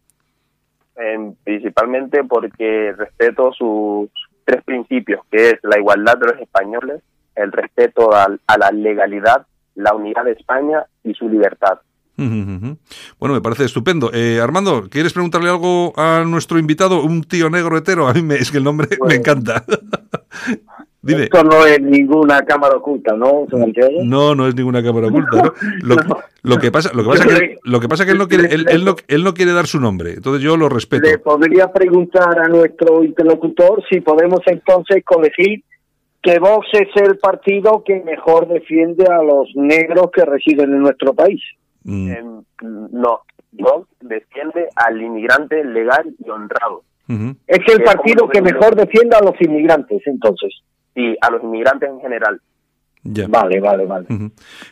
[1.04, 4.08] Eh, principalmente porque respeto sus
[4.44, 7.02] tres principios, que es la igualdad de los españoles,
[7.34, 11.78] el respeto al- a la legalidad, la unidad de España y su libertad.
[13.18, 14.10] Bueno, me parece estupendo.
[14.12, 18.06] Eh, Armando, ¿quieres preguntarle algo a nuestro invitado, un tío negro hetero?
[18.06, 19.14] A mí me, es que el nombre me Bueno.
[19.14, 19.64] encanta.
[21.04, 21.24] Dime.
[21.24, 24.04] Esto no es ninguna cámara oculta, ¿no, Santiago?
[24.04, 25.42] No, no es ninguna cámara oculta.
[25.42, 25.52] ¿no?
[25.82, 26.18] Lo, No.
[26.42, 28.66] lo que pasa, lo que pasa que lo que pasa que él no quiere, él,
[28.70, 30.12] él no, él no quiere dar su nombre.
[30.14, 31.04] Entonces yo lo respeto.
[31.08, 35.64] Le podría preguntar a nuestro interlocutor si podemos entonces colegir
[36.22, 41.14] que Vox es el partido que mejor defiende a los negros que residen en nuestro
[41.14, 41.40] país.
[41.82, 42.22] Mm, Eh,
[42.92, 46.84] no, Vox defiende al inmigrante legal y honrado.
[47.48, 50.62] Es el partido que mejor defiende a los inmigrantes, entonces.
[50.94, 52.40] Y a los inmigrantes en general.
[53.04, 53.26] Ya.
[53.26, 54.06] Vale, vale, vale.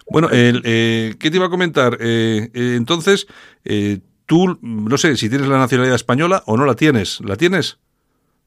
[0.08, 1.96] Bueno, el, eh, ¿qué te iba a comentar?
[2.00, 3.26] Eh, eh, entonces,
[3.64, 7.20] eh, tú, no sé si tienes la nacionalidad española o no la tienes.
[7.22, 7.78] ¿La tienes?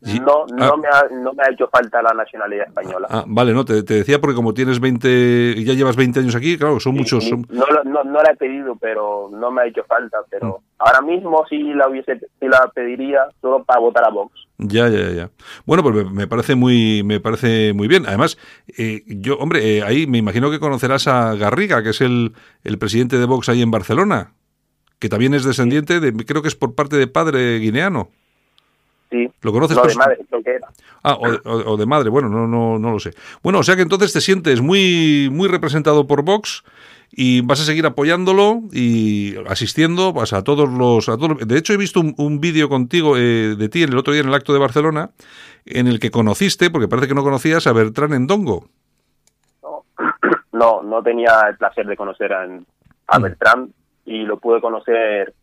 [0.06, 0.76] No, no, Ah.
[0.78, 3.08] me ha, no me ha hecho falta la nacionalidad española.
[3.10, 6.36] Ah, vale, no, te, te decía porque como tienes 20, y ya llevas 20 años
[6.36, 7.24] aquí, claro, son muchos.
[7.28, 10.18] son- no, no, no la he pedido, pero no me ha hecho falta.
[10.30, 10.64] Pero Mm.
[10.80, 14.34] ahora mismo sí la hubiese, sí la pediría solo para votar a Vox.
[14.58, 15.30] Ya, ya, ya.
[15.66, 18.06] Bueno, pues me, me parece muy, me parece muy bien.
[18.06, 18.38] Además,
[18.78, 22.78] eh, yo, hombre, eh, ahí me imagino que conocerás a Garriga, que es el, el
[22.78, 24.34] presidente de Vox ahí en Barcelona,
[25.00, 28.10] que también es descendiente de, creo que es por parte de padre guineano.
[29.14, 29.30] Sí.
[29.44, 29.78] ¿Lo conoces?
[29.78, 30.68] No, de madre, creo que era.
[31.04, 33.12] Ah, o de, o- o de madre, bueno, no, no, no lo sé.
[33.44, 36.64] Bueno, o sea que entonces te sientes muy, muy representado por Vox
[37.12, 41.10] y vas a seguir apoyándolo y asistiendo pues, a todos los...
[41.10, 44.14] A todos, de hecho, he visto un, un vídeo contigo eh, de ti el otro
[44.14, 45.12] día en el acto de Barcelona
[45.68, 48.68] en el que conociste, porque parece que no conocías, a Bertrán Endongo.
[49.62, 49.86] No,
[50.54, 52.46] no, no tenía el placer de conocer a,
[53.08, 53.22] a Mm.
[53.22, 53.72] Bertrand
[54.06, 55.36] y lo pude conocer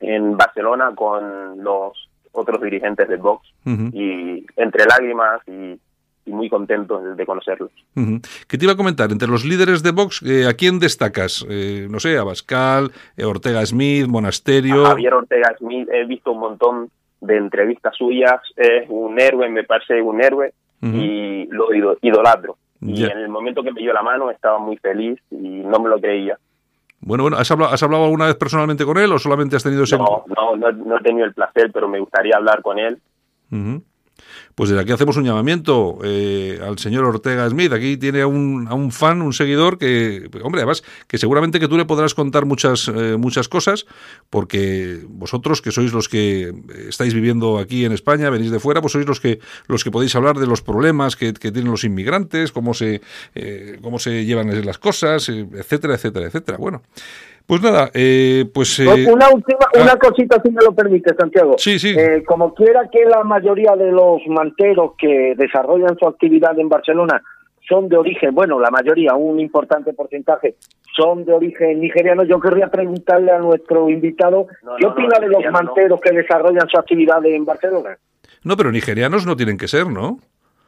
[0.00, 5.78] en Barcelona con los otros dirigentes de Vox Ujú, y entre lágrimas y,
[6.26, 7.70] y muy contentos de conocerlos.
[7.96, 8.20] ujú.
[8.48, 9.10] ¿Qué te iba a comentar?
[9.12, 11.44] Entre los líderes de Vox, eh, ¿a quién destacas?
[11.48, 14.84] Eh, no sé, Abascal, eh, Ortega Smith, Monasterio...
[14.86, 19.64] A Javier Ortega Smith he visto un montón de entrevistas suyas, es un héroe, me
[19.64, 20.96] parece un héroe Ujú.
[20.96, 22.56] y lo ido- idolatro.
[22.80, 23.06] Y Ya.
[23.08, 25.98] en el momento que me dio la mano estaba muy feliz y no me lo
[26.00, 26.36] creía.
[27.06, 29.82] Bueno, bueno, ¿has hablado, ¿has hablado alguna vez personalmente con él o solamente has tenido
[29.84, 29.98] ese...
[29.98, 32.98] No, no, no, no he tenido el placer, pero me gustaría hablar con él.
[33.52, 33.82] Ujú.
[34.54, 37.72] Pues desde aquí hacemos un llamamiento eh, al señor Ortega Smith.
[37.72, 41.66] Aquí tiene a un, a un fan, un seguidor que, hombre, además, que seguramente que
[41.66, 43.86] tú le podrás contar muchas, eh, muchas cosas,
[44.30, 46.54] porque vosotros que sois los que
[46.88, 50.14] estáis viviendo aquí en España, venís de fuera, pues sois los que, los que podéis
[50.14, 53.00] hablar de los problemas que, que tienen los inmigrantes, cómo se,
[53.34, 56.58] eh, cómo se llevan las cosas, eh, etcétera, etcétera, etcétera.
[56.58, 56.82] Bueno,
[57.46, 58.78] pues nada, eh, pues...
[58.80, 59.98] eh, Una última, una ah.
[59.98, 61.54] cosita, si me lo permite, Santiago.
[61.58, 61.94] Sí, sí.
[61.96, 67.22] Eh, como quiera que la mayoría de los manteros que desarrollan su actividad en Barcelona
[67.68, 70.56] son de origen, bueno, la mayoría, un importante porcentaje,
[70.96, 75.20] son de origen nigeriano, yo querría preguntarle a nuestro invitado, No, ¿qué no, opina no,
[75.20, 77.96] de los manteros que desarrollan su actividad en Barcelona?
[78.42, 80.18] no, pero nigerianos no tienen que ser, ¿no?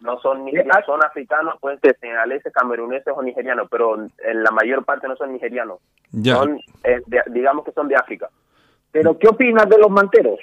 [0.07, 4.85] No son nigerianos, son africanos, pueden ser senegaleses, cameruneses o nigerianos, pero en la mayor
[4.85, 5.81] parte no son nigerianos.
[6.13, 6.37] Ya.
[6.37, 8.31] Son, eh, de- digamos que son de África.
[8.93, 10.39] ¿Pero qué opinas de los manteros?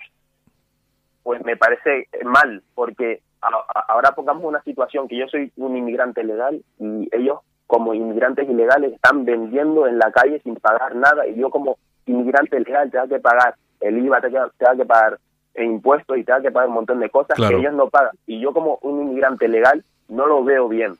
[1.23, 5.77] Pues me parece mal, porque a- a- ahora pongamos una situación que yo soy un
[5.77, 11.25] inmigrante legal y ellos como inmigrantes ilegales están vendiendo en la calle sin pagar nada
[11.25, 15.17] y yo como inmigrante legal tengo que pagar el IVA, tengo que, tengo que pagar
[15.55, 17.55] eh, impuestos y tengo que pagar un montón de cosas Claro.
[17.57, 18.15] que ellos no pagan.
[18.27, 20.93] Y yo como un inmigrante legal no lo veo bien.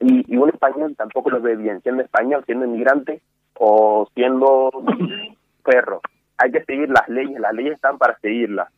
[0.00, 3.20] Y, y un español tampoco lo ve bien, siendo español, siendo inmigrante
[3.54, 4.70] o siendo
[5.64, 6.00] perro.
[6.38, 8.68] Hay que seguir las leyes, las leyes están para seguirlas.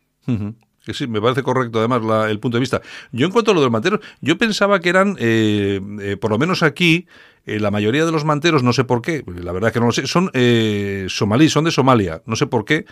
[0.84, 2.80] Que sí, me parece correcto además la- el punto de vista.
[3.12, 6.32] Yo en cuanto a lo de los manteros, yo pensaba que eran, eh, eh, por
[6.32, 7.06] lo menos aquí,
[7.46, 9.86] eh, la mayoría de los manteros, no sé por qué, la verdad es que no
[9.86, 12.84] lo sé, son eh, somalíes, son de Somalia, no sé por qué.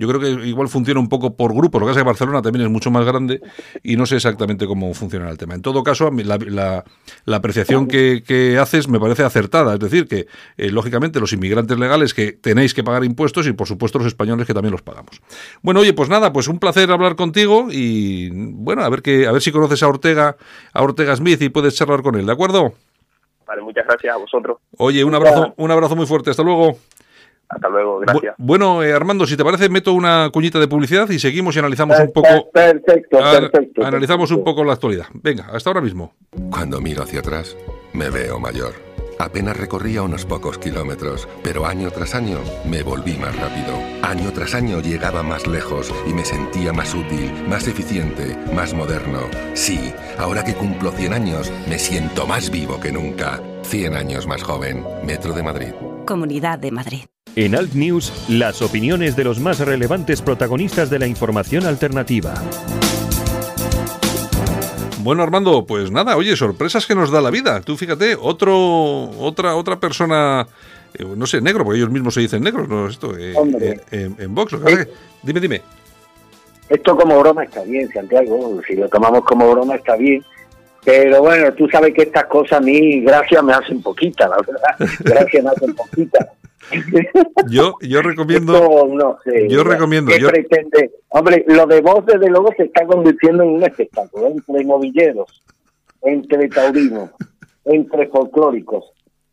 [0.00, 2.40] Yo creo que igual funciona un poco por grupo, lo que pasa es que Barcelona
[2.40, 3.40] también es mucho más grande
[3.82, 5.56] y no sé exactamente cómo funciona el tema.
[5.56, 6.84] En todo caso, la, la-
[7.24, 11.76] la apreciación que, que haces me parece acertada, es decir, que eh, lógicamente los inmigrantes
[11.80, 15.20] legales que tenéis que pagar impuestos y por supuesto los españoles que también los pagamos.
[15.62, 19.32] Bueno, oye, pues nada, pues un placer hablar contigo y bueno, a ver que a
[19.32, 20.36] ver si conoces a Ortega,
[20.72, 22.74] a Ortega Smith y puedes charlar con él, ¿de acuerdo?
[23.48, 24.58] Vale, muchas gracias a vosotros.
[24.76, 26.76] Oye, un abrazo, un abrazo muy fuerte, hasta luego.
[27.48, 28.34] Hasta luego, gracias.
[28.34, 31.60] Bu- bueno, eh, Armando, si te parece, meto una cuñita de publicidad y seguimos y
[31.60, 32.50] analizamos un poco.
[32.52, 33.86] Perfecto, an- perfecto.
[33.86, 35.06] analizamos un poco la actualidad.
[35.14, 36.12] Venga, hasta ahora mismo.
[36.50, 37.56] Cuando miro hacia atrás,
[37.94, 38.74] me veo mayor.
[39.18, 43.76] Apenas recorría unos pocos kilómetros, pero año tras año me volví más rápido.
[44.02, 49.20] Año tras año llegaba más lejos y me sentía más útil, más eficiente, más moderno.
[49.54, 53.42] Sí, ahora que cumplo 100 años, me siento más vivo que nunca.
[53.62, 54.84] 100 años más joven.
[55.04, 55.72] Metro de Madrid.
[56.06, 57.04] Comunidad de Madrid.
[57.36, 62.34] En Alt News, las opiniones de los más relevantes protagonistas de la información alternativa.
[65.08, 67.62] Bueno, Armando, pues nada, oye, sorpresas que nos da la vida.
[67.62, 70.46] Tú fíjate, otro, otra, otra persona,
[70.92, 72.86] eh, no sé, negro, porque ellos mismos se dicen negros, ¿no?
[72.88, 73.80] Esto, eh, Hombre.
[73.90, 74.54] eh, en, Vox,
[75.22, 75.62] Dime, dime.
[76.68, 78.60] Esto como broma está bien, Santiago.
[78.68, 80.22] Si lo tomamos como broma está bien.
[80.84, 84.94] Pero bueno, tú sabes que estas cosas a mí, gracias, me hacen poquita, la verdad.
[85.00, 86.32] Gracias me hacen poquita.
[87.48, 88.54] Yo, yo recomiendo.
[88.54, 89.48] Esto, no sé.
[89.48, 90.90] yo recomiendo, ¿Qué yo- pretende?
[91.08, 94.26] Hombre, lo de vos, desde luego, se está convirtiendo en un espectáculo.
[94.28, 95.42] Entre novilleros,
[96.02, 97.10] entre taurinos,
[97.64, 98.84] entre folclóricos.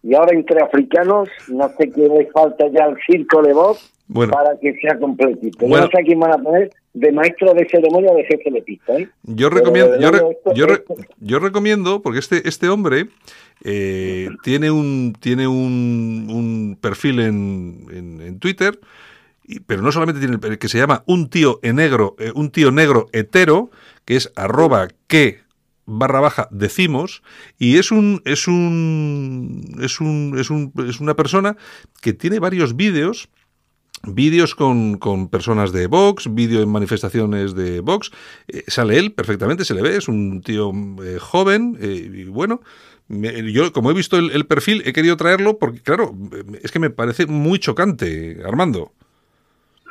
[0.04, 4.34] Y ahora entre africanos, no sé qué le falta ya al circo de voz Bueno.
[4.34, 5.58] para que sea completito.
[5.62, 5.86] Yo Bueno.
[5.86, 8.94] no sé a quién van a poner de maestro de ceremonia de jefe de pista.
[8.98, 9.10] ¿eh?
[9.24, 13.08] Yo recomiendo, yo, re- esto- yo, re- esto- yo recomiendo, porque este, este hombre
[13.64, 18.80] eh, tiene un, tiene un, un perfil en, en, en Twitter,
[19.68, 22.72] pero no solamente tiene el que se llama un tío en negro, eh, un tío
[22.72, 23.70] negro hetero,
[24.06, 25.46] que es arroba que
[25.88, 27.22] barra baja decimos
[27.60, 31.58] y es un es un es un es un es una persona
[32.02, 33.30] que tiene varios vídeos
[34.08, 38.12] vídeos con, con personas de Vox, vídeo en manifestaciones de Vox.
[38.48, 40.72] Eh, sale él perfectamente, se le ve, es un tío
[41.04, 42.62] eh, joven y bueno.
[43.08, 46.12] Me- yo, como he visto el, perfil, he querido traerlo porque, claro,
[46.64, 48.92] es que me parece muy chocante, Armando.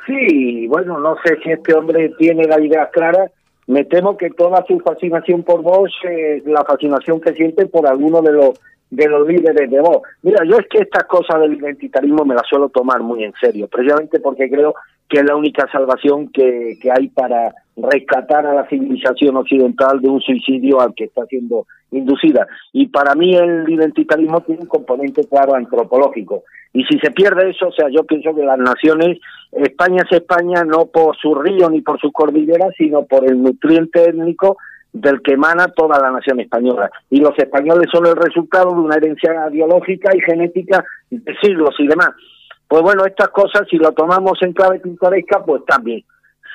[0.05, 3.31] Sí, bueno, no sé si este hombre tiene la idea clara.
[3.67, 8.21] Me temo que toda su fascinación por vos es la fascinación que siente por alguno
[8.21, 8.59] de los
[8.91, 10.03] de los líderes de vos.
[10.21, 13.67] Mira, yo es que estas cosas del identitarismo me las suelo tomar muy en serio,
[13.67, 14.75] precisamente porque creo
[15.09, 20.09] que es la única salvación que, que hay para rescatar a la civilización occidental de
[20.09, 22.47] un suicidio al que está siendo inducida.
[22.73, 26.43] Y para mí el identitarismo tiene un componente claro antropológico.
[26.73, 29.19] Y si se pierde eso, o sea, yo pienso que las naciones,
[29.51, 34.09] España es España no por su río ni por sus cordilleras, sino por el nutriente
[34.09, 34.57] étnico
[34.91, 36.89] del que emana toda la nación española.
[37.09, 41.87] Y los españoles son el resultado de una herencia biológica y genética de siglos y
[41.87, 42.11] demás.
[42.67, 46.03] Pues bueno, estas cosas, si lo tomamos en clave pintoresca, pues también.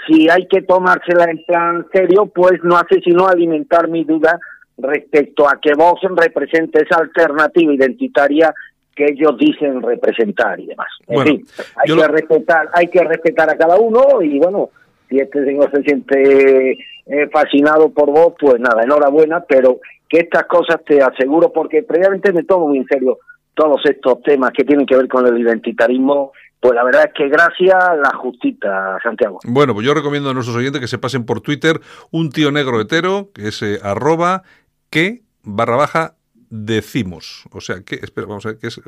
[0.06, 4.38] Si hay que tomársela en plan serio, pues no hace sino alimentar mi duda
[4.78, 8.52] respecto a que Vox represente esa alternativa identitaria
[8.96, 10.88] que ellos dicen representar y demás.
[11.06, 11.46] En Bueno, fin,
[11.76, 14.70] hay que lo- respetar, hay que respetar a cada uno y bueno,
[15.08, 20.44] si este señor se siente eh, fascinado por vos, pues nada, enhorabuena, pero que estas
[20.46, 23.18] cosas te aseguro, porque previamente me tomo muy en serio
[23.54, 27.28] todos estos temas que tienen que ver con el identitarismo, pues la verdad es que
[27.28, 29.38] gracias la justita, Santiago.
[29.44, 32.80] Bueno, pues yo recomiendo a nuestros oyentes que se pasen por Twitter un tío negro
[32.80, 34.42] hetero, que es eh, arroba
[34.90, 36.14] que barra baja
[36.50, 37.44] decimos.
[37.52, 38.80] O sea, que, espera, vamos a ver, que es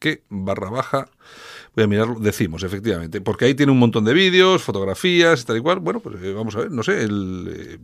[0.00, 1.06] que barra baja,
[1.76, 3.20] voy a mirarlo, decimos, efectivamente.
[3.20, 5.78] Porque ahí tiene un montón de vídeos, fotografías, tal y cual.
[5.78, 7.78] Bueno, pues eh, vamos a ver, no sé, el, eh,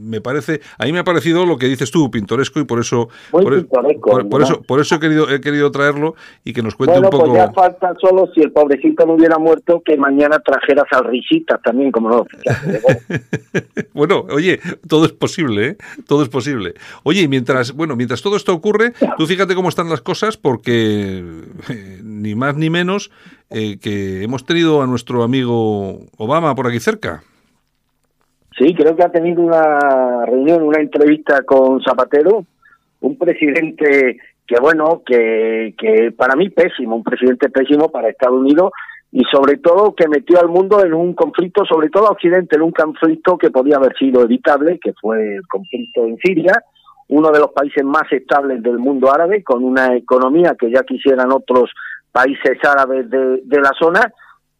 [0.00, 3.08] me parece, a mí me ha parecido lo que dices tú, pintoresco, y por eso,
[3.32, 4.46] Muy por, es- pintoresco, por- por ¿no?
[4.46, 7.30] eso, por eso he querido, he querido traerlo y que nos cuente Bueno, un poco.
[7.32, 11.04] pues ya falta solo si el pobrecito no hubiera muerto que mañana trajeras al
[11.64, 12.26] también, como no.
[13.92, 15.76] Bueno, oye, todo es posible, ¿eh?
[16.06, 16.74] Todo es posible.
[17.02, 21.22] Oye, y mientras, bueno, mientras todo esto ocurre, tú fíjate cómo están las cosas, porque
[21.68, 23.10] eh, ni más ni menos
[23.50, 27.22] eh, que hemos tenido a nuestro amigo Obama por aquí cerca.
[28.58, 32.44] Sí, creo que ha tenido una reunión, una entrevista con Zapatero,
[33.00, 38.72] un presidente que, bueno, que, que para mí pésimo, un presidente pésimo para Estados Unidos
[39.10, 42.62] y sobre todo que metió al mundo en un conflicto, sobre todo a Occidente, en
[42.62, 46.62] un conflicto que podía haber sido evitable, que fue el conflicto en Siria,
[47.08, 51.30] uno de los países más estables del mundo árabe, con una economía que ya quisieran
[51.30, 51.70] otros
[52.10, 54.12] países árabes de, de la zona,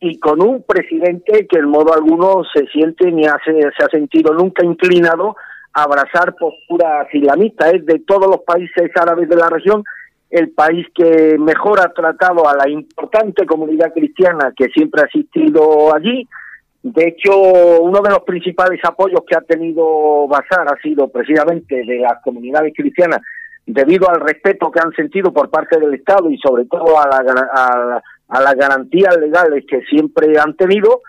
[0.04, 4.34] y con un presidente que en modo alguno se siente ni hace, se ha sentido
[4.34, 5.36] nunca inclinado
[5.72, 7.74] a abrazar posturas islamistas.
[7.74, 9.84] Es de todos los países árabes de la región
[10.28, 15.94] el país que mejor ha tratado a la importante comunidad cristiana que siempre ha existido
[15.94, 16.26] allí.
[16.82, 17.38] De hecho,
[17.80, 22.72] uno de los principales apoyos que ha tenido Basar ha sido precisamente de las comunidades
[22.74, 23.20] cristianas
[23.64, 27.50] debido al respeto que han sentido por parte del Estado y sobre todo a, la,
[27.54, 31.02] a, a las garantías legales que siempre han tenido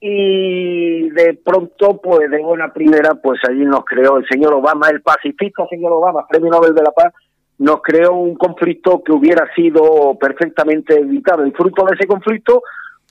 [0.00, 5.02] y de pronto pues de buena primera pues allí nos creó el señor Obama el
[5.02, 7.12] pacifista señor Obama premio Nobel de la Paz
[7.58, 12.62] nos creó un conflicto que hubiera sido perfectamente evitado y fruto de ese conflicto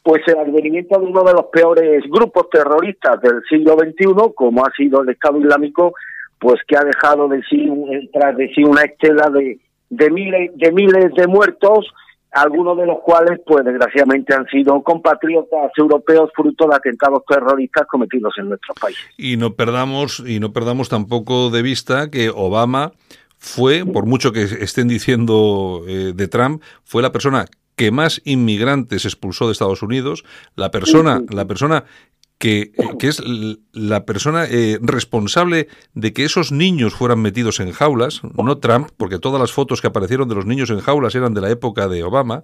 [0.01, 4.71] pues el advenimiento de uno de los peores grupos terroristas del siglo XXI como ha
[4.75, 5.93] sido el Estado Islámico
[6.39, 7.69] pues que ha dejado de sí
[8.11, 9.59] tras de sí una estela de
[9.91, 11.85] de miles de miles de muertos
[12.31, 18.33] algunos de los cuales, pues desgraciadamente, han sido compatriotas europeos fruto de atentados terroristas cometidos
[18.37, 19.03] en nuestros países.
[19.17, 22.91] Y no perdamos, y no perdamos tampoco de vista que Obama
[23.37, 29.05] fue, por mucho que estén diciendo eh, de Trump, fue la persona que más inmigrantes
[29.05, 31.85] expulsó de Estados Unidos, la persona, la persona
[32.39, 33.21] que, que, es
[33.73, 39.19] la persona eh, responsable de que esos niños fueran metidos en jaulas, no Trump, porque
[39.19, 42.03] todas las fotos que aparecieron de los niños en jaulas eran de la época de
[42.03, 42.43] Obama,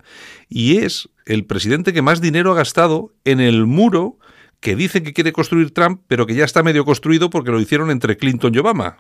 [0.50, 4.18] y es el presidente que más dinero ha gastado en el muro
[4.60, 7.90] que dice que quiere construir Trump, pero que ya está medio construido porque lo hicieron
[7.90, 8.98] entre Clinton y Obama.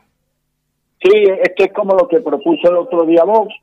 [1.01, 1.11] Sí,
[1.43, 3.53] esto es como lo que propuso el otro día Vox,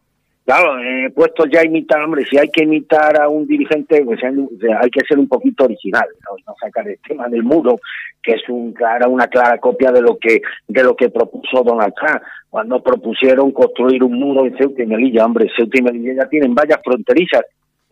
[0.45, 4.91] Claro, eh, puesto ya imitar, hombre, si hay que imitar a un dirigente, pues hay,
[4.91, 6.37] que ser un poquito original, ¿no?
[6.45, 7.79] no sacar el tema del muro,
[8.21, 11.95] que es un clara, una clara copia de lo que de lo que propuso Donald
[11.95, 16.29] Trump cuando propusieron construir un muro en Ceuta y Melilla, hombre, Ceuta y Melilla ya
[16.29, 17.43] tienen vallas fronterizas,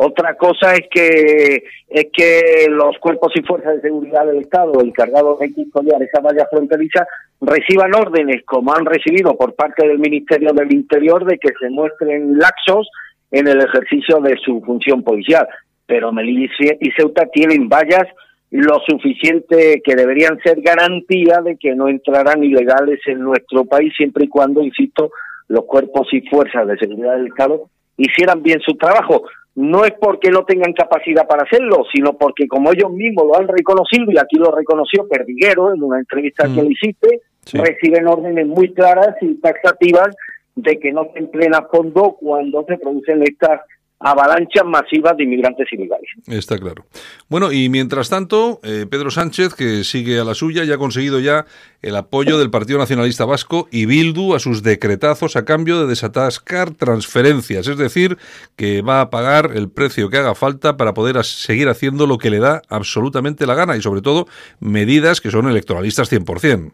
[0.02, 5.38] otra cosa es que es que los cuerpos y fuerzas de seguridad del Estado encargados
[5.40, 7.06] de custodiar esa valla fronteriza
[7.42, 12.38] reciban órdenes, como han recibido por parte del Ministerio del Interior, de que se muestren
[12.38, 12.88] laxos
[13.30, 15.46] en el ejercicio de su función policial.
[15.84, 16.48] Pero Melilla
[16.80, 18.06] y Ceuta tienen vallas
[18.50, 24.24] lo suficiente que deberían ser garantía de que no entrarán ilegales en nuestro país siempre
[24.24, 25.10] y cuando, insisto,
[25.48, 29.24] los cuerpos y fuerzas de seguridad del Estado hicieran bien su trabajo
[29.60, 33.46] no es porque no tengan capacidad para hacerlo, sino porque como ellos mismos lo han
[33.46, 37.58] reconocido, y aquí lo reconoció Perdiguero en una entrevista que le hiciste, sí.
[37.58, 40.16] reciben órdenes muy claras y taxativas
[40.56, 43.60] de que no se empleen a fondo cuando se producen estas
[44.00, 46.08] avalanchas masivas de inmigrantes ilegales.
[46.26, 46.84] Está claro.
[47.28, 51.20] Bueno, y mientras tanto, eh, Pedro Sánchez, que sigue a la suya, ya ha conseguido
[51.20, 51.44] ya
[51.82, 56.70] el apoyo del Partido Nacionalista Vasco y Bildu a sus decretazos a cambio de desatascar
[56.70, 58.16] transferencias, es decir,
[58.56, 62.30] que va a pagar el precio que haga falta para poder seguir haciendo lo que
[62.30, 64.26] le da absolutamente la gana y sobre todo
[64.60, 66.72] medidas que son electoralistas 100%.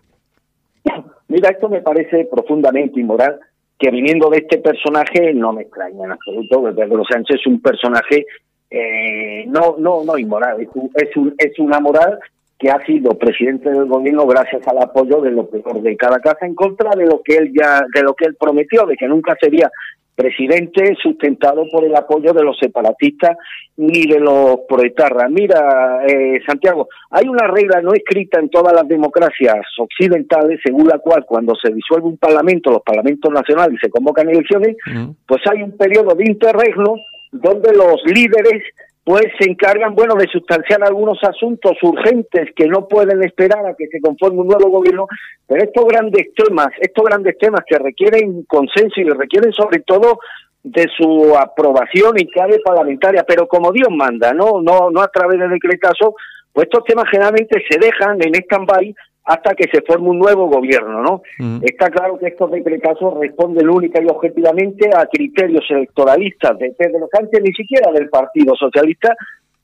[1.29, 3.41] Mira, esto me parece profundamente inmoral
[3.79, 8.27] que viniendo de este personaje no me extraña en absoluto, Pedro Sánchez es un personaje
[8.71, 12.19] eh, no no no inmoral, es, un, es, un, es una moral
[12.59, 16.47] que ha sido presidente del gobierno gracias al apoyo de lo peor de cada casa
[16.47, 19.37] en contra de lo que él ya de lo que él prometió de que nunca
[19.39, 19.71] sería
[20.17, 23.37] presidente sustentado por el apoyo de los separatistas
[23.77, 25.31] ni de los proetarras.
[25.31, 30.99] Mira, eh, Santiago, hay una regla no escrita en todas las democracias occidentales según la
[30.99, 35.15] cual cuando se disuelve un parlamento, los parlamentos nacionales y se convocan elecciones, uh -huh.
[35.29, 36.97] pues hay un periodo de interregno
[37.33, 38.63] donde los líderes
[39.07, 43.87] pues se encargan, bueno, de sustanciar algunos asuntos urgentes que no pueden esperar a que
[43.87, 45.07] se conforme un nuevo gobierno,
[45.47, 50.19] pero estos grandes temas, estos grandes temas que requieren consenso y requieren sobre todo
[50.65, 55.39] de su aprobación y clave parlamentaria, pero como Dios manda, no, no, no a través
[55.39, 56.17] de decretazo,
[56.53, 58.93] pues estos temas generalmente se dejan en stand-by
[59.27, 61.23] hasta que se forme un nuevo gobierno, ¿no?
[61.39, 61.59] Mm.
[61.65, 67.43] Está claro que estos decretazos responden única y objetivamente a criterios electoralistas de Pedro Sánchez,
[67.43, 69.15] ni siquiera del Partido Socialista,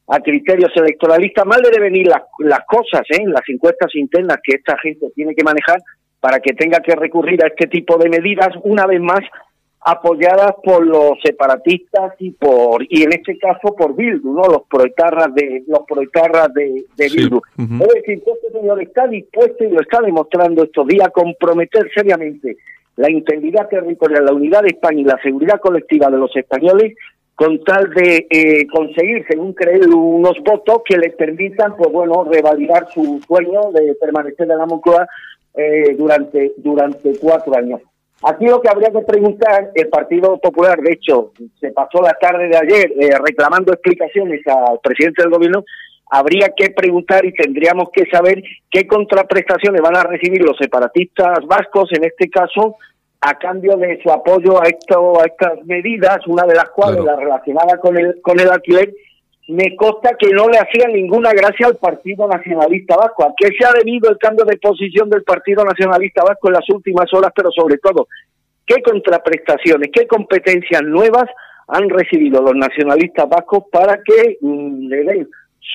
[0.08, 1.46] a criterios electoralistas.
[1.46, 3.22] Mal deben venir las, las cosas, ¿eh?
[3.24, 5.78] Las encuestas internas que esta gente tiene que manejar
[6.18, 9.20] para que tenga que recurrir a este tipo de medidas, una vez más,
[9.84, 14.42] apoyadas por los separatistas y por y en este caso por Bildu, ¿no?
[14.42, 17.40] Los proetarras de los proetarras de, de Bildu.
[17.56, 17.62] Sí.
[17.62, 17.82] Uh -huh.
[17.82, 21.90] Es decir, que este señor está dispuesto y lo está demostrando estos días a comprometer
[21.94, 22.56] seriamente
[22.96, 26.94] la integridad territorial, la unidad de España y la seguridad colectiva de los españoles
[27.34, 32.88] con tal de eh, conseguir, según creen, unos votos que les permitan, pues bueno, revalidar
[32.92, 35.08] su sueño de permanecer en la Moncloa
[35.54, 37.80] eh, durante, durante cuatro años.
[38.24, 42.48] Aquí lo que habría que preguntar, el Partido Popular, de hecho, se pasó la tarde
[42.48, 45.64] de ayer eh, reclamando explicaciones al presidente del gobierno,
[46.08, 51.88] habría que preguntar y tendríamos que saber qué contraprestaciones van a recibir los separatistas vascos,
[51.92, 52.76] en este caso,
[53.20, 57.16] a cambio de su apoyo a, esto, a estas medidas, una de las cuales, Claro.
[57.16, 58.92] la relacionada con el, con el alquiler,
[59.52, 63.24] me consta que no le hacía ninguna gracia al Partido Nacionalista Vasco.
[63.24, 66.68] ¿A qué se ha debido el cambio de posición del Partido Nacionalista Vasco en las
[66.70, 67.32] últimas horas?
[67.36, 68.08] Pero sobre todo,
[68.66, 71.24] ¿qué contraprestaciones, qué competencias nuevas
[71.68, 75.28] han recibido los nacionalistas vascos para que mm, le den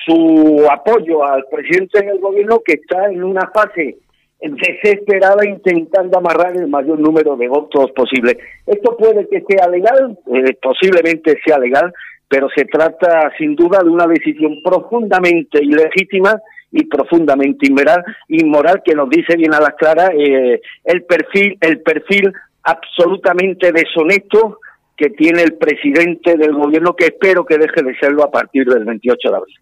[0.04, 3.96] su apoyo al presidente del gobierno que está en una fase
[4.40, 8.38] desesperada intentando amarrar el mayor número de votos posible.
[8.66, 11.92] Esto puede que sea legal, eh, posiblemente sea legal,
[12.28, 18.94] pero se trata sin duda de una decisión profundamente ilegítima y profundamente inmoral, inmoral que
[18.94, 22.30] nos dice bien a las claras eh, el perfil el perfil
[22.62, 24.58] absolutamente deshonesto
[24.98, 28.84] que tiene el presidente del gobierno que espero que deje de serlo a partir del
[28.84, 29.56] 28 de abril.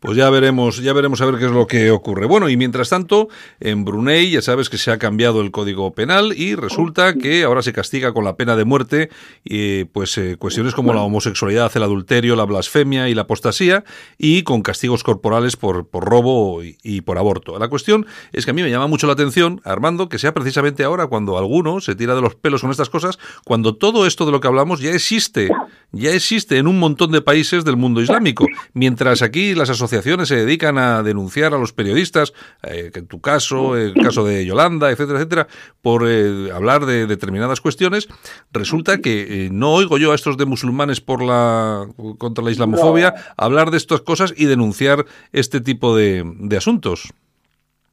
[0.00, 2.24] Pues ya veremos, ya veremos a ver qué es lo que ocurre.
[2.24, 3.28] Bueno, y mientras tanto,
[3.60, 7.60] en Brunei ya sabes que se ha cambiado el código penal y resulta que ahora
[7.60, 9.10] se castiga con la pena de muerte
[9.44, 13.84] eh, pues eh, cuestiones como la homosexualidad, el adulterio, la blasfemia y la apostasía
[14.16, 17.58] y con castigos corporales por, por robo y, y por aborto.
[17.58, 20.82] La cuestión es que a mí me llama mucho la atención, Armando, que sea precisamente
[20.82, 24.32] ahora cuando alguno se tira de los pelos con estas cosas, cuando todo esto de
[24.32, 25.50] lo que hablamos ya existe,
[25.92, 30.36] ya existe en un montón de países del mundo islámico, mientras aquí las asociaciones se
[30.36, 32.32] dedican a denunciar a los periodistas,
[32.62, 35.46] eh, que en tu caso, el caso de Yolanda, etcétera, etcétera,
[35.82, 38.08] por eh, hablar de determinadas cuestiones,
[38.52, 41.86] resulta que eh, no oigo yo a estos de musulmanes por la
[42.18, 47.12] contra la islamofobia hablar de estas cosas y denunciar este tipo de, de asuntos.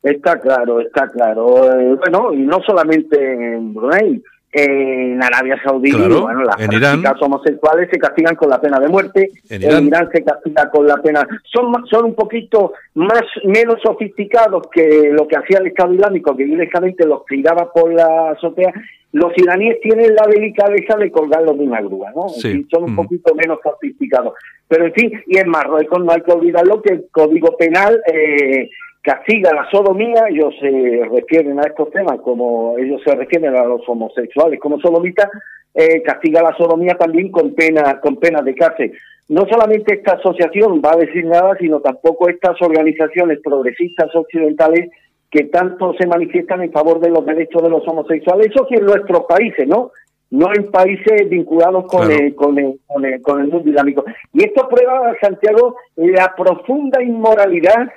[0.03, 1.79] Está claro, está claro.
[1.79, 3.17] Eh, bueno, y no solamente
[3.55, 7.03] en Brunei, en Arabia Saudí, Claro, bueno, las en Irán.
[7.21, 10.09] homosexuales se castigan con la pena de muerte, En en Irán.
[10.11, 11.27] Se castiga con la pena.
[11.43, 16.45] Son son un poquito más menos sofisticados que lo que hacía el Estado Islámico, que
[16.45, 18.73] directamente los tiraba por la azotea.
[19.13, 22.23] Los iraníes tienen la delicadeza de colgarlos de una grúa, ¿no?
[22.27, 22.51] En Sí.
[22.51, 24.33] fin, son un poquito menos sofisticados.
[24.67, 28.69] Pero en fin, y en Marruecos no hay que olvidarlo que el Código Penal eh,
[29.07, 33.87] castiga la sodomía, ellos se refieren a estos temas como ellos se refieren a los
[33.87, 35.29] homosexuales como sodomitas,
[35.73, 38.91] eh, castiga la sodomía también con pena con penas de cárcel.
[39.29, 44.89] No solamente esta asociación va a decir nada, sino tampoco estas organizaciones progresistas occidentales
[45.31, 48.85] que tanto se manifiestan en favor de los derechos de los homosexuales, eso sí en
[48.87, 49.91] nuestros países, ¿no?
[50.31, 52.23] No en países vinculados con, Claro.
[52.25, 54.03] el, con, el, con, el, con el mundo islámico.
[54.33, 57.87] Y esto prueba, Santiago, la profunda inmoralidad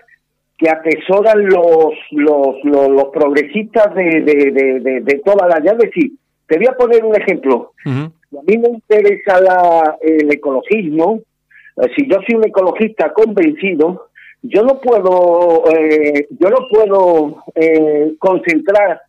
[0.61, 5.74] que atesoran los los, los, los progresistas de, de, de, de, de toda la ya.
[5.74, 6.12] Decir,
[6.46, 7.72] te voy a poner un ejemplo.
[7.86, 11.20] A mí me interesa la, el ecologismo,
[11.78, 14.08] eh, si yo soy un ecologista convencido,
[14.42, 19.00] yo no puedo, eh, yo no puedo eh, concentrar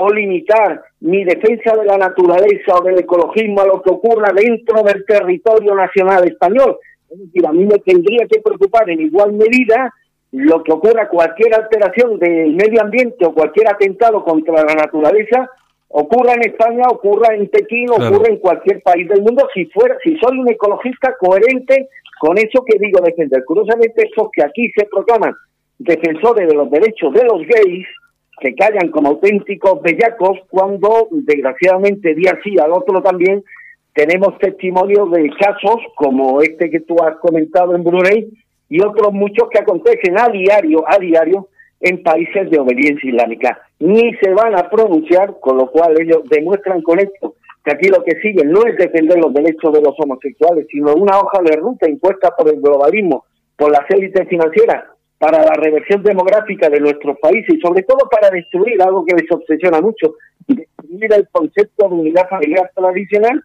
[0.00, 4.82] o limitar mi defensa de la naturaleza o del ecologismo a lo que ocurra dentro
[4.82, 6.76] del territorio nacional español.
[7.10, 9.94] Es decir, a mí me tendría que preocupar en igual medida
[10.32, 15.48] lo que ocurra, cualquier alteración del medio ambiente o cualquier atentado contra la naturaleza,
[15.88, 18.14] ocurra en España, ocurra en Pekín, Claro.
[18.14, 21.88] ocurra en cualquier país del mundo, si fuera, si soy un ecologista coherente
[22.20, 23.42] con eso que digo defender.
[23.44, 25.34] Curiosamente, esos que aquí se proclaman
[25.78, 27.86] defensores de los derechos de los gays,
[28.40, 33.42] que callan como auténticos bellacos, cuando desgraciadamente día sí al otro también
[33.94, 38.28] tenemos testimonios de casos como este que tú has comentado en Brunei
[38.68, 41.48] y otros muchos que acontecen a diario, a diario
[41.80, 43.60] en países de obediencia islámica.
[43.78, 48.02] Ni se van a pronunciar, con lo cual ellos demuestran con esto que aquí lo
[48.02, 51.88] que siguen no es defender los derechos de los homosexuales, sino una hoja de ruta
[51.88, 53.24] impuesta por el globalismo,
[53.56, 54.84] por las élites financieras,
[55.18, 59.30] para la reversión demográfica de nuestros países y sobre todo para destruir algo que les
[59.30, 60.14] obsesiona mucho,
[60.46, 63.42] destruir el concepto de unidad familiar tradicional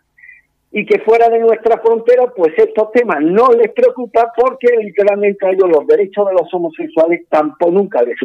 [0.76, 5.52] y que fuera de nuestra frontera, pues estos temas no les preocupa porque literalmente a
[5.52, 8.18] ellos los derechos de los homosexuales tampoco nunca les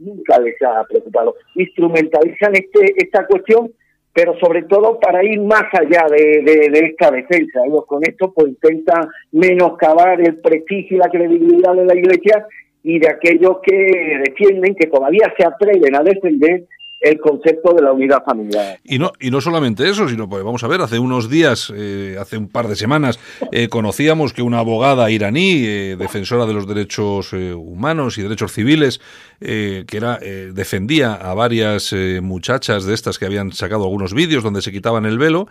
[0.00, 1.36] nunca les ha preocupado.
[1.54, 3.70] Instrumentalizan este esta cuestión,
[4.12, 7.60] pero sobre todo para ir más allá de, de, de esta defensa.
[7.64, 12.44] Ellos con esto pues intentan menoscabar el prestigio y la credibilidad de la Iglesia
[12.82, 16.64] y de aquellos que defienden, que todavía se atreven a defender
[17.04, 18.80] el concepto de la unidad familiar.
[18.82, 22.16] Y no, y no solamente eso, sino pues vamos a ver, hace unos días, eh,
[22.18, 23.20] hace un par de semanas,
[23.52, 29.00] eh, conocíamos que una abogada iraní, eh, defensora de los derechos humanos y derechos civiles,
[29.38, 30.18] que era
[30.52, 35.18] defendía a varias muchachas de estas que habían sacado algunos vídeos donde se quitaban el
[35.18, 35.48] velo,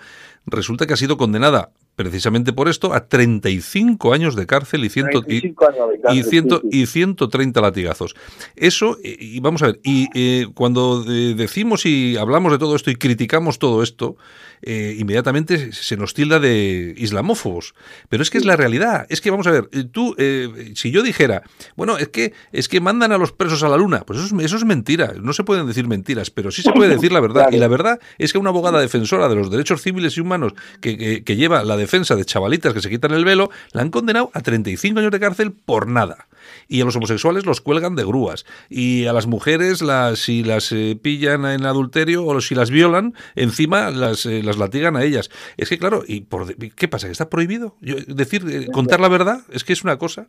[0.47, 5.19] resulta que ha sido condenada precisamente por esto a 35 años de cárcel y, ciento,
[5.19, 6.81] y, 35 años de cárcel, y, ciento- sí, sí.
[6.81, 8.15] y 130 latigazos.
[8.55, 12.75] Eso, eh, y vamos a ver, y eh, cuando eh, decimos y hablamos de todo
[12.75, 14.17] esto y criticamos todo esto,
[14.63, 17.73] eh, inmediatamente se nos tilda de islamófobos.
[18.09, 19.05] Pero es que es la realidad.
[19.09, 21.43] Es que vamos a ver, eh, tú, eh, si yo dijera,
[21.75, 24.45] bueno, es que es que mandan a los presos a la luna, pues eso es,
[24.45, 25.13] eso es mentira.
[25.21, 27.49] No se pueden decir mentiras, pero sí se puede decir la verdad.
[27.51, 30.97] Y la verdad es que una abogada defensora de los derechos civiles y humanos que,
[30.97, 34.31] que- que lleva la defensa de chavalitas que se quitan el velo, la han condenado
[34.33, 36.27] a 35 años de cárcel por nada.
[36.67, 38.45] Y a los homosexuales los cuelgan de grúas.
[38.69, 43.13] Y a las mujeres, las, si las eh, pillan en adulterio o si las violan,
[43.35, 45.29] encima las, eh, las latigan a ellas.
[45.57, 47.07] Es que, claro, ¿y por, ¿qué pasa?
[47.07, 47.75] ¿Que está prohibido?
[47.81, 50.27] Yo- decir, eh, contar la verdad, es que es una cosa.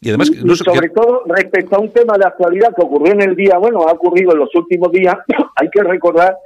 [0.00, 2.82] Y además, Y no sé- sobre que- todo respecto a un tema de actualidad que
[2.82, 5.14] ocurrió en el día, bueno, ha ocurrido en los últimos días,
[5.56, 6.36] hay que recordar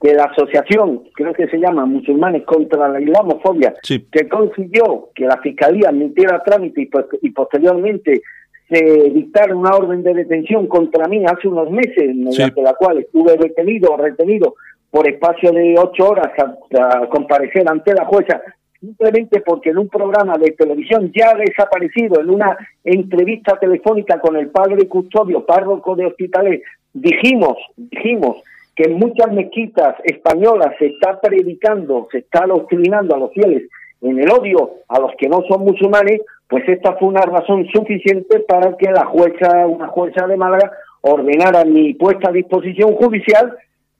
[0.00, 4.06] que la asociación, creo que se llama Musulmanes contra la Islamofobia, Sí.
[4.10, 6.88] que consiguió que la Fiscalía admitiera trámite
[7.22, 8.20] y posteriormente
[8.68, 8.82] se
[9.14, 13.92] dictara una orden de detención contra mí hace unos meses, mediante la cual estuve detenido
[13.92, 14.56] o retenido
[14.94, 18.40] por espacio de ocho horas hasta comparecer ante la jueza,
[18.78, 24.50] simplemente porque en un programa de televisión ya desaparecido, en una entrevista telefónica con el
[24.50, 28.36] padre custodio, párroco de hospitales, dijimos, dijimos
[28.76, 33.64] que en muchas mezquitas españolas se está predicando, se está adoctrinando a los fieles
[34.00, 38.38] en el odio a los que no son musulmanes, pues esta fue una razón suficiente
[38.46, 40.70] para que la jueza, una jueza de Málaga,
[41.00, 43.56] ordenara mi puesta a disposición judicial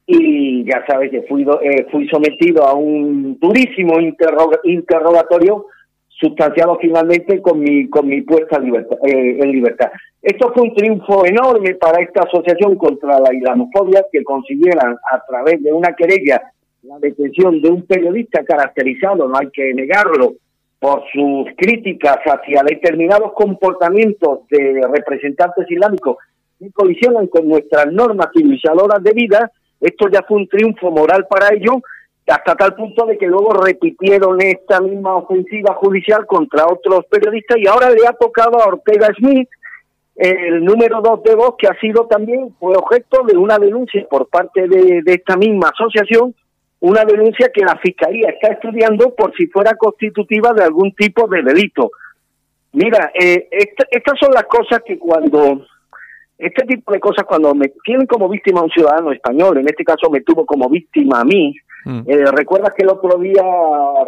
[0.06, 5.66] y ya sabes que fui, eh, fui sometido a un durísimo interro- interrogatorio
[6.08, 9.90] sustanciado finalmente con mi con mi puesta libertad, eh, en libertad.
[10.22, 15.62] Esto fue un triunfo enorme para esta asociación contra la islamofobia que consiguieran a través
[15.62, 16.40] de una querella
[16.82, 20.34] la detención de un periodista caracterizado, no hay que negarlo,
[20.78, 26.18] por sus críticas hacia determinados comportamientos de representantes islámicos
[26.58, 29.50] que colisionan con nuestras normas civilizadoras de vida,
[29.80, 31.76] esto ya fue un triunfo moral para ellos,
[32.26, 37.66] hasta tal punto de que luego repitieron esta misma ofensiva judicial contra otros periodistas y
[37.66, 39.48] ahora le ha tocado a Ortega Smith,
[40.16, 44.28] el número dos de voz, que ha sido también, fue objeto de una denuncia por
[44.28, 46.34] parte de, esta misma asociación,
[46.80, 51.42] una denuncia que la Fiscalía está estudiando por si fuera constitutiva de algún tipo de
[51.42, 51.90] delito.
[52.72, 55.66] Mira, eh, esta- estas son las cosas que cuando,
[56.38, 59.84] este tipo de cosas cuando me tienen como víctima a un ciudadano español, en este
[59.84, 61.54] caso me tuvo como víctima a mí,
[61.86, 62.00] Mm.
[62.06, 63.42] eh, recuerdas que el otro día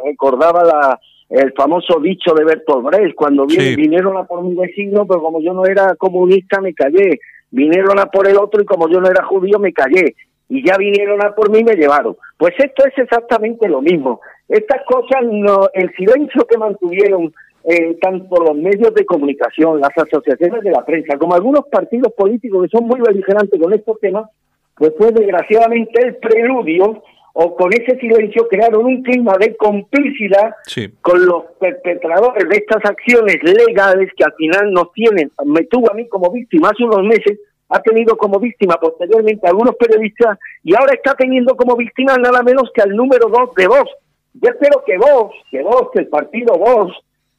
[0.05, 3.77] recordaba la, el famoso dicho de Bertolt Brecht, cuando Sí.
[3.77, 7.21] vinieron a por mi vecino, pero como yo no era comunista me callé,
[7.51, 10.15] vinieron a por el otro y como yo no era judío me callé,
[10.49, 12.17] y ya vinieron a por mí y me llevaron.
[12.39, 14.21] Pues esto es exactamente lo mismo.
[14.49, 17.33] Estas cosas, no, el silencio que mantuvieron
[17.69, 22.63] eh, tanto los medios de comunicación, las asociaciones de la prensa, como algunos partidos políticos
[22.65, 24.31] que son muy beligerantes con estos temas,
[24.77, 27.03] pues fue desgraciadamente el preludio
[27.39, 30.89] o con ese silencio crearon un clima de complicidad Sí.
[31.03, 35.95] con los perpetradores de estas acciones legales que al final nos tienen, me tuvo a
[35.95, 37.39] mí como víctima hace unos meses,
[37.69, 42.43] ha tenido como víctima posteriormente a algunos periodistas y ahora está teniendo como víctima nada
[42.43, 43.91] menos que al número dos de Vox.
[44.35, 46.93] Yo espero que Vox, que Vox, que el partido Vox,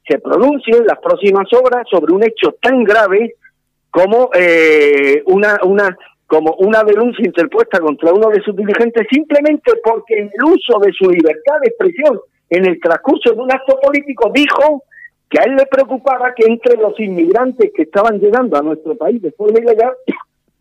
[0.08, 3.36] se pronuncie en las próximas horas sobre un hecho tan grave
[3.90, 10.16] como eh, una una como una denuncia interpuesta contra uno de sus dirigentes simplemente porque
[10.20, 14.84] el uso de su libertad de expresión en el transcurso de un acto político dijo
[15.30, 19.22] que a él le preocupaba que entre los inmigrantes que estaban llegando a nuestro país
[19.22, 19.94] de forma ilegal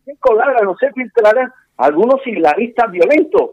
[0.05, 3.51] se colaran o se filtraran algunos islamistas violentos.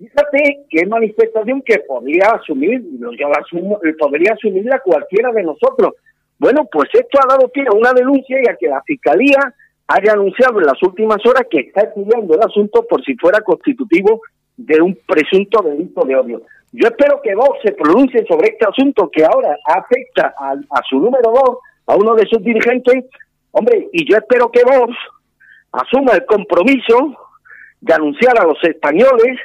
[0.00, 5.42] Fíjate que es manifestación que podría asumir, yo la asumo, eh, podría asumirla cualquiera de
[5.42, 5.92] nosotros.
[6.38, 9.54] Bueno, pues esto ha dado pie a una denuncia y a que la Fiscalía
[9.88, 14.22] haya anunciado en las últimas horas que está estudiando el asunto por si fuera constitutivo
[14.56, 16.42] de un presunto delito de odio.
[16.72, 20.98] Yo espero que Vox se pronuncie sobre este asunto que ahora afecta a, a su
[20.98, 23.04] número dos, a uno de sus dirigentes.
[23.50, 24.96] Hombre, y yo espero que Vox
[25.72, 27.14] asuma el compromiso
[27.82, 29.38] de anunciar a los españoles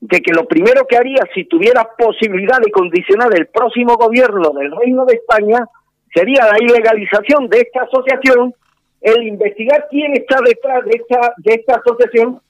[0.00, 4.70] de que lo primero que haría si tuviera posibilidad de condicionar el próximo gobierno del
[4.76, 5.66] Reino de España
[6.14, 8.54] sería la ilegalización de esta asociación,
[9.00, 12.40] el investigar quién está detrás de esta de esta asociación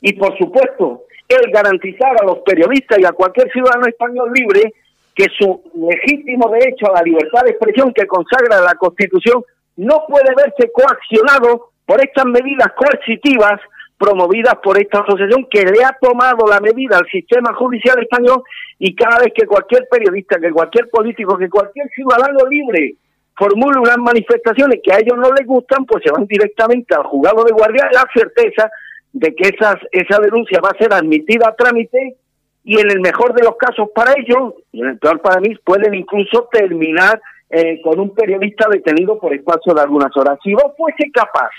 [0.00, 4.72] y por supuesto el garantizar a los periodistas y a cualquier ciudadano español libre
[5.14, 9.42] que su legítimo derecho a la libertad de expresión que consagra la Constitución
[9.76, 13.60] no puede verse coaccionado por estas medidas coercitivas
[13.98, 18.42] promovidas por esta asociación que le ha tomado la medida al sistema judicial español
[18.78, 22.96] y cada vez que cualquier periodista, que cualquier político, que cualquier ciudadano libre
[23.36, 27.44] formule unas manifestaciones que a ellos no les gustan, pues se van directamente al juzgado
[27.44, 28.70] de guardia la certeza
[29.12, 32.16] de que esas, esa denuncia va a ser admitida a trámite
[32.64, 35.54] y en el mejor de los casos para ellos, y en el peor para mí,
[35.64, 40.38] pueden incluso terminar eh, con un periodista detenido por espacio de algunas horas.
[40.42, 41.50] Si vos fuese capaz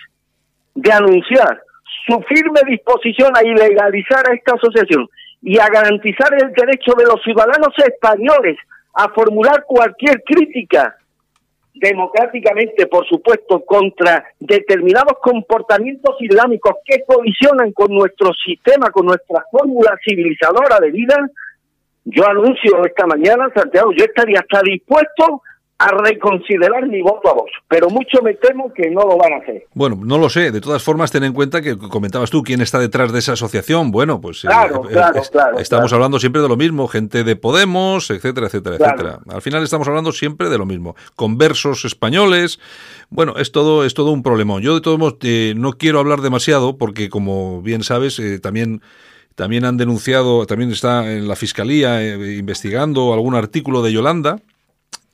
[0.75, 1.61] de anunciar
[2.08, 5.08] su firme disposición a ilegalizar a esta asociación
[5.41, 8.58] y a garantizar el derecho de los ciudadanos españoles
[8.93, 10.95] a formular cualquier crítica
[11.74, 19.95] democráticamente, por supuesto, contra determinados comportamientos islámicos que colisionan con nuestro sistema, con nuestra fórmula
[20.03, 21.30] civilizadora de vida,
[22.05, 25.41] yo anuncio esta mañana, Santiago, yo estaría hasta dispuesto
[25.80, 29.36] a reconsiderar mi voto a vos, pero mucho me temo que no lo van a
[29.38, 29.65] hacer.
[29.75, 30.51] Bueno, no lo sé.
[30.51, 33.91] De todas formas, ten en cuenta que comentabas tú quién está detrás de esa asociación.
[33.91, 35.95] Bueno, pues eh, Claro, eh, claro, es- claro, estamos claro.
[35.97, 38.93] hablando siempre de lo mismo, gente de Podemos, etcétera, etcétera, Claro.
[38.95, 39.19] etcétera.
[39.30, 40.95] Al final estamos hablando siempre de lo mismo.
[41.15, 42.59] Conversos españoles.
[43.11, 44.63] Bueno, es todo, es todo un problemón.
[44.63, 48.82] Yo de todos modos eh, no quiero hablar demasiado porque, como bien sabes, eh, también
[49.36, 54.38] también han denunciado, también está en la fiscalía investigando algún artículo de Yolanda.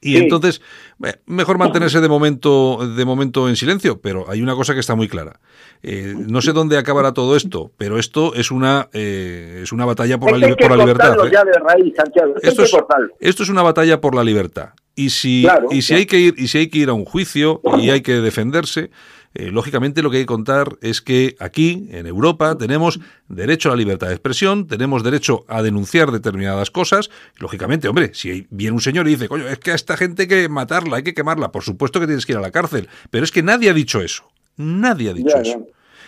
[0.04, 0.18] Y Sí.
[0.18, 0.62] entonces,
[1.04, 4.95] eh, mejor mantenerse de momento, de momento en silencio, pero hay una cosa que está
[4.95, 5.39] muy clara.
[5.82, 10.18] Eh, no sé dónde acabará todo esto, pero esto es una, eh, es una batalla
[10.18, 11.16] por la, por la libertad.
[11.16, 11.32] cortarlo ¿eh?
[11.34, 12.34] ya de raíz, Santiago.
[12.41, 12.72] Esto, es,
[13.20, 14.70] esto es una batalla por la libertad.
[14.95, 15.99] Y si, Claro, y si claro.
[15.99, 18.91] hay que ir, y si hay que ir a un juicio y hay que defenderse,
[19.34, 23.72] eh, lógicamente lo que hay que contar es que aquí, en Europa, tenemos derecho a
[23.72, 27.10] la libertad de expresión, tenemos derecho a denunciar determinadas cosas.
[27.38, 30.28] Lógicamente, hombre, si viene un señor y dice, coño, es que a esta gente hay
[30.28, 32.90] que matarla, hay que quemarla, por supuesto que tienes que ir a la cárcel.
[33.10, 34.32] Pero es que nadie ha dicho eso.
[34.58, 35.68] Nadie ha dicho Ya, eso.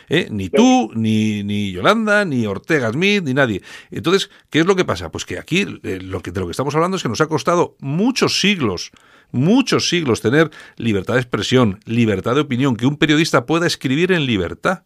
[0.09, 0.27] ¿eh?
[0.31, 3.61] Ni tú, ni, ni Yolanda, ni Ortega Smith, ni nadie.
[3.91, 5.11] Entonces, ¿qué es lo que pasa?
[5.11, 7.27] Pues que aquí eh, lo que, de lo que estamos hablando es que nos ha
[7.27, 8.91] costado muchos siglos,
[9.31, 14.25] muchos siglos tener libertad de expresión, libertad de opinión, que un periodista pueda escribir en
[14.25, 14.83] libertad.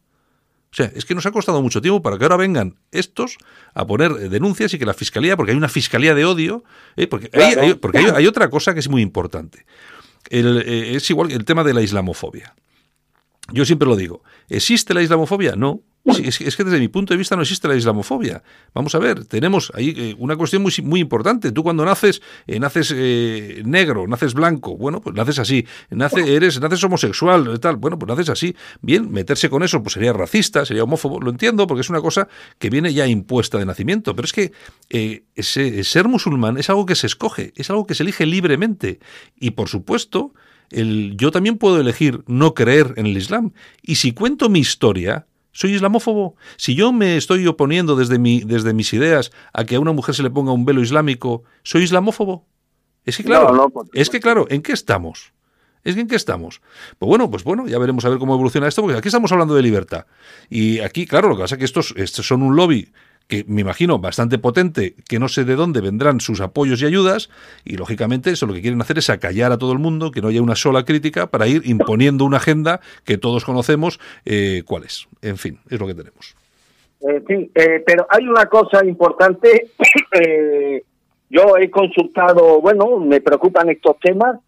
[0.72, 3.38] O sea, es que nos ha costado mucho tiempo para que ahora vengan estos
[3.74, 6.64] a poner denuncias y que la fiscalía, porque hay una fiscalía de odio,
[6.96, 7.08] ¿eh?
[7.08, 9.66] porque, hay, hay- porque hay, hay otra cosa que es muy importante.
[10.30, 12.54] El, eh, es igual que el tema de la islamofobia.
[13.52, 14.22] Yo siempre lo digo.
[14.48, 15.56] ¿Existe la islamofobia?
[15.56, 15.82] No.
[16.14, 18.44] Sí, Es, que- es que desde mi punto de vista no existe la islamofobia.
[18.74, 21.52] Vamos a ver, tenemos ahí eh, una cuestión muy, muy importante.
[21.52, 25.66] Tú cuando naces, eh, naces eh, negro, naces blanco, bueno, pues naces así.
[25.90, 28.56] Nace, eres, naces homosexual, tal, bueno, pues naces así.
[28.82, 32.28] Bien, meterse con eso pues sería racista, sería homófobo, lo entiendo, porque es una cosa
[32.58, 34.16] que viene ya impuesta de nacimiento.
[34.16, 34.52] Pero es que
[34.90, 39.00] eh, ese- ser musulmán es algo que se escoge, es algo que se elige libremente.
[39.40, 40.34] Y por supuesto,
[40.72, 43.54] el, yo también puedo elegir no creer en el Islam.
[43.82, 46.36] Y si cuento mi historia, soy islamófobo.
[46.58, 50.16] Si yo me estoy oponiendo desde, mi, desde mis ideas a que a una mujer
[50.16, 52.46] se le ponga un velo islámico, ¿soy islamófobo?
[53.06, 55.34] Es que claro, No, no, por es que claro, ¿en qué estamos?
[55.84, 56.62] Es que en qué estamos.
[56.98, 59.56] Pues bueno, pues bueno, ya veremos a ver cómo evoluciona esto, porque aquí estamos hablando
[59.56, 60.06] de libertad.
[60.50, 62.92] Y aquí, claro, lo que pasa es que estos, estos son un lobby
[63.30, 67.30] que me imagino bastante potente, que no sé de dónde vendrán sus apoyos y ayudas,
[67.64, 70.30] y lógicamente eso lo que quieren hacer es acallar a todo el mundo, que no
[70.30, 75.08] haya una sola crítica, para ir imponiendo una agenda que todos conocemos eh, cuál es.
[75.22, 76.36] En fin, es lo que tenemos.
[77.02, 79.68] Eh, sí, eh, pero hay una cosa importante.
[81.30, 84.40] yo he consultado, bueno, me preocupan estos temas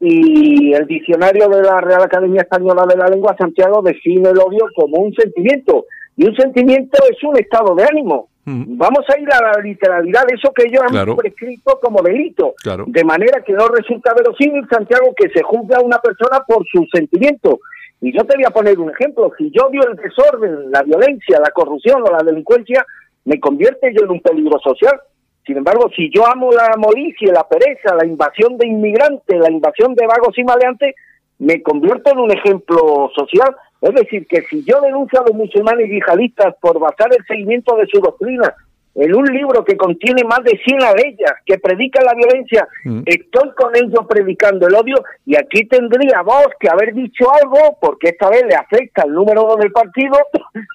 [0.00, 4.64] y el diccionario de la Real Academia Española de la Lengua, Santiago, define el odio
[4.74, 5.84] como un sentimiento.
[6.16, 8.29] Y un sentimiento es un estado de ánimo.
[8.44, 8.78] Mm.
[8.78, 11.16] Vamos a ir a la literalidad de eso que ellos han Claro.
[11.16, 12.54] prescrito como delito.
[12.62, 12.84] Claro.
[12.88, 16.88] De manera que no resulta verosímil, Santiago, que se juzgue a una persona por sus
[16.92, 17.58] sentimientos.
[18.00, 19.30] Y yo te voy a poner un ejemplo.
[19.36, 22.84] Si yo odio el desorden, la violencia, la corrupción o la delincuencia,
[23.26, 24.98] me convierte yo en un peligro social.
[25.44, 29.94] Sin embargo, si yo amo la molicie, la pereza, la invasión de inmigrantes, la invasión
[29.94, 30.94] de vagos y maleantes,
[31.38, 33.54] me convierto en un ejemplo social.
[33.80, 37.86] Es decir, que si yo denuncio a los musulmanes yihadistas por basar el seguimiento de
[37.86, 38.54] su doctrina
[38.94, 43.02] en un libro que contiene más de 100 leyes que predica la violencia, Mm.
[43.06, 48.08] estoy con ellos predicando el odio y aquí tendría vos que haber dicho algo porque
[48.10, 50.18] esta vez le afecta el número dos del partido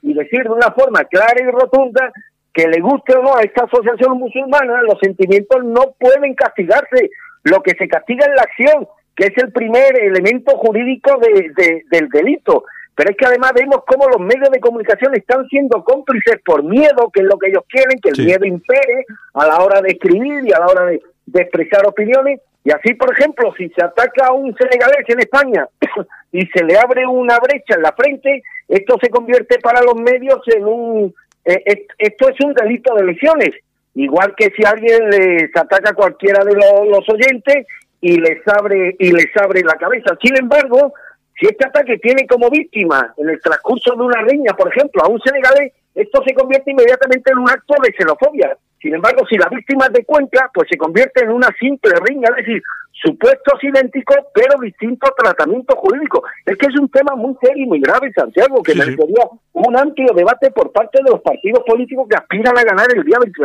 [0.01, 2.11] y decir de una forma clara y rotunda
[2.53, 7.09] que le guste o no a esta asociación musulmana, los sentimientos no pueden castigarse.
[7.43, 11.83] Lo que se castiga es la acción, que es el primer elemento jurídico de- de-
[11.91, 12.63] del delito.
[12.95, 17.09] Pero es que además vemos cómo los medios de comunicación están siendo cómplices por miedo,
[17.13, 18.25] que es lo que ellos quieren, que el Sí.
[18.25, 22.39] miedo impere a la hora de escribir y a la hora de, de expresar opiniones.
[22.63, 25.67] Y así, por ejemplo, si se ataca a un senegalés en España
[26.31, 30.39] y se le abre una brecha en la frente, esto se convierte para los medios
[30.47, 31.13] en un...
[31.45, 33.51] eh, est- esto es un delito de lesiones.
[33.93, 37.67] Igual que si alguien les ataca a cualquiera de los, los oyentes
[38.01, 40.17] y les abre y les abre la cabeza.
[40.21, 40.91] Sin embargo,
[41.39, 45.09] si este ataque tiene como víctima en el transcurso de una riña, por ejemplo, a
[45.09, 48.57] un senegalés, esto se convierte inmediatamente en un acto de xenofobia.
[48.81, 52.29] Sin embargo, si la víctima es de Cuenca, pues se convierte en una simple riña,
[52.37, 52.61] es decir,
[52.91, 56.21] supuestos idénticos, pero distintos tratamientos jurídicos.
[56.45, 58.85] Es que es un tema muy serio y muy grave, Santiago, que Sí, sí.
[58.85, 63.03] merecería un amplio debate por parte de los partidos políticos que aspiran a ganar el
[63.03, 63.35] día 22